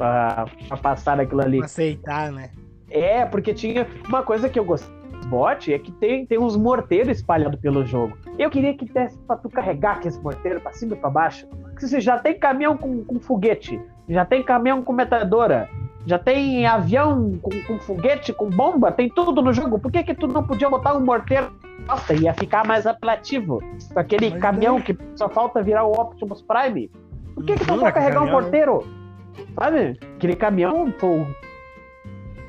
[0.00, 1.62] pra, pra passar aquilo ali.
[1.62, 2.50] Aceitar, né?
[2.90, 7.18] É, porque tinha uma coisa que eu gostei bot é que tem, tem uns morteiros
[7.18, 8.16] espalhados pelo jogo.
[8.38, 11.46] Eu queria que desse pra tu carregar aqueles morteiros pra cima e pra baixo.
[11.46, 15.68] Porque você já tem caminhão com, com foguete, já tem caminhão com metralhadora,
[16.06, 19.78] já tem avião com, com, foguete, com bomba, tem tudo no jogo.
[19.78, 21.52] Por que que tu não podia botar um morteiro?
[21.86, 23.62] Nossa, ia ficar mais apelativo.
[23.94, 24.80] Aquele Mas caminhão é.
[24.80, 26.90] que só falta virar o Optimus Prime.
[27.34, 28.99] Por que que tu não pode carregar um morteiro?
[29.54, 29.98] Sabe?
[30.16, 31.26] Aquele caminhão, pô.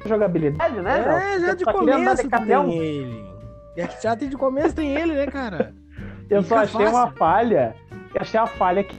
[0.06, 1.36] Jogabilidade, né?
[1.36, 3.26] É, já de começo tem ele.
[4.02, 5.74] Já de começo tem ele, né, cara?
[6.30, 6.98] Eu Fica só achei fácil.
[6.98, 7.76] uma falha.
[8.14, 8.96] Eu achei a falha que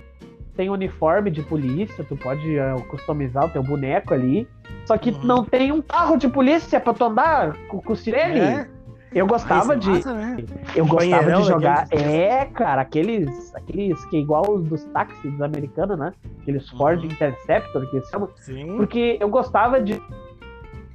[0.55, 4.47] tem uniforme de polícia, tu pode uh, customizar o teu boneco ali.
[4.85, 5.25] Só que uhum.
[5.25, 8.41] não tem um carro de polícia pra tu andar com, com o sirene.
[8.41, 8.69] É.
[9.15, 9.91] Eu gostava de.
[9.91, 10.37] Massa, né?
[10.75, 11.87] Eu gostava de jogar.
[11.91, 13.55] É, cara, aqueles.
[13.55, 16.13] Aqueles que é igual os dos táxis americanos, né?
[16.41, 17.07] Aqueles Ford uhum.
[17.07, 18.29] Interceptor que eles chamam.
[18.37, 18.77] Sim.
[18.77, 20.01] Porque eu gostava de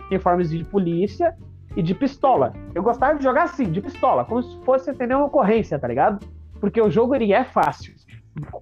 [0.10, 1.36] uniformes de polícia
[1.76, 2.54] e de pistola.
[2.74, 6.26] Eu gostava de jogar assim, de pistola, como se fosse atender uma ocorrência, tá ligado?
[6.60, 7.94] Porque o jogo ele é fácil.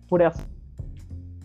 [0.07, 0.45] Por essa.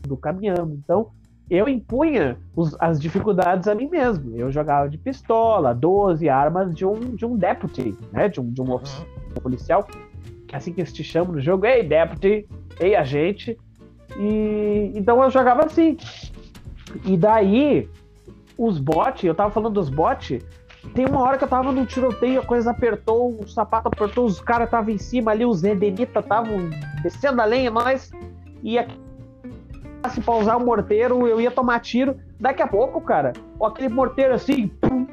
[0.07, 0.75] Do caminhando.
[0.75, 1.13] Então,
[1.51, 4.37] eu impunha os, as dificuldades a mim mesmo.
[4.37, 8.29] Eu jogava de pistola, 12 armas de um, de um deputy, né?
[8.29, 9.07] De um, de um oficial
[9.43, 9.85] policial,
[10.47, 11.67] que é assim que eles te chamam no jogo.
[11.67, 12.47] Ei, deputy!
[12.79, 13.59] Ei, agente!
[14.17, 15.97] E então eu jogava assim.
[17.05, 17.89] E daí,
[18.57, 20.41] os bots, eu tava falando dos bots,
[20.95, 24.41] tem uma hora que eu tava num tiroteio, a coisa apertou, o sapato apertou, os
[24.41, 26.71] caras estavam em cima ali, os Edenitas estavam
[27.03, 28.11] descendo a lenha, nós.
[28.63, 29.10] E aqui
[30.09, 32.17] se pra usar o morteiro, eu ia tomar tiro.
[32.39, 33.33] Daqui a pouco, cara,
[33.63, 35.07] aquele morteiro assim, pum,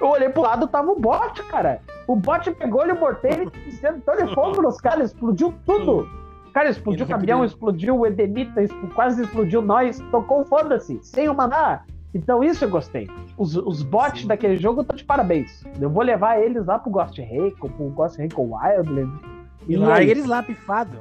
[0.00, 1.80] eu olhei pro lado, tava o bot, cara.
[2.08, 6.08] O bot pegou o morteiro e sentou de fogo nos caras, explodiu tudo.
[6.52, 8.62] Cara, explodiu o caminhão, explodiu o Edenita,
[8.94, 11.84] quase explodiu nós, tocou foda-se, sem o maná.
[12.12, 13.08] Então isso eu gostei.
[13.38, 14.26] Os, os bots Sim.
[14.26, 15.64] daquele jogo estão de parabéns.
[15.80, 19.31] Eu vou levar eles lá pro Ghost Recon, pro Ghost Recon Wildlands
[19.68, 20.98] e larga eles lá pifado.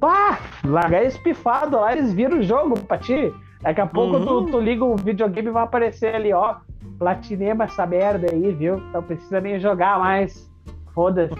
[0.00, 0.38] Pá!
[0.64, 3.32] Larga eles pifado lá, eles viram o jogo pra ti.
[3.62, 4.46] Daqui a pouco uhum.
[4.46, 6.56] tu, tu, liga o videogame e vai aparecer ali, ó.
[6.98, 8.78] Platinema essa merda aí, viu?
[8.92, 10.50] Não precisa nem jogar mais.
[10.94, 11.34] Foda-se.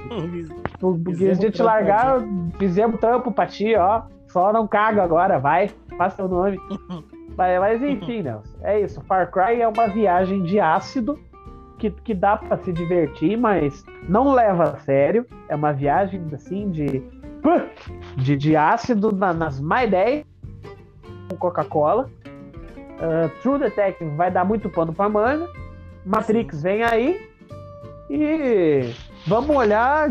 [0.78, 2.20] Porque a gente largar,
[2.58, 4.02] fizemos trampo pra ti, ó.
[4.28, 5.70] Só não caga agora, vai.
[5.96, 6.58] Faça o nome.
[7.36, 8.58] mas, mas enfim, Nelson.
[8.62, 9.00] É isso.
[9.02, 11.18] Far Cry é uma viagem de ácido
[11.78, 15.26] que, que dá para se divertir, mas não leva a sério.
[15.48, 17.02] É uma viagem assim de
[18.16, 20.24] de, de ácido na, nas mais 10
[21.28, 22.10] com Coca-Cola.
[22.96, 25.48] Uh, True Detective vai dar muito pano para manga.
[26.04, 27.30] Matrix vem aí.
[28.08, 28.92] E
[29.26, 30.08] vamos olhar.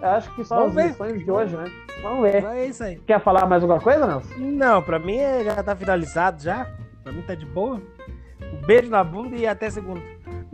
[0.00, 1.64] Acho que são vamos as de hoje, né?
[2.02, 2.44] Vamos ver.
[2.44, 2.96] É isso aí.
[3.06, 4.34] Quer falar mais alguma coisa, Nelson?
[4.36, 6.70] Não, pra mim é, já tá finalizado já.
[7.02, 7.80] Pra mim tá de boa.
[8.40, 10.02] Um beijo na bunda e até segunda.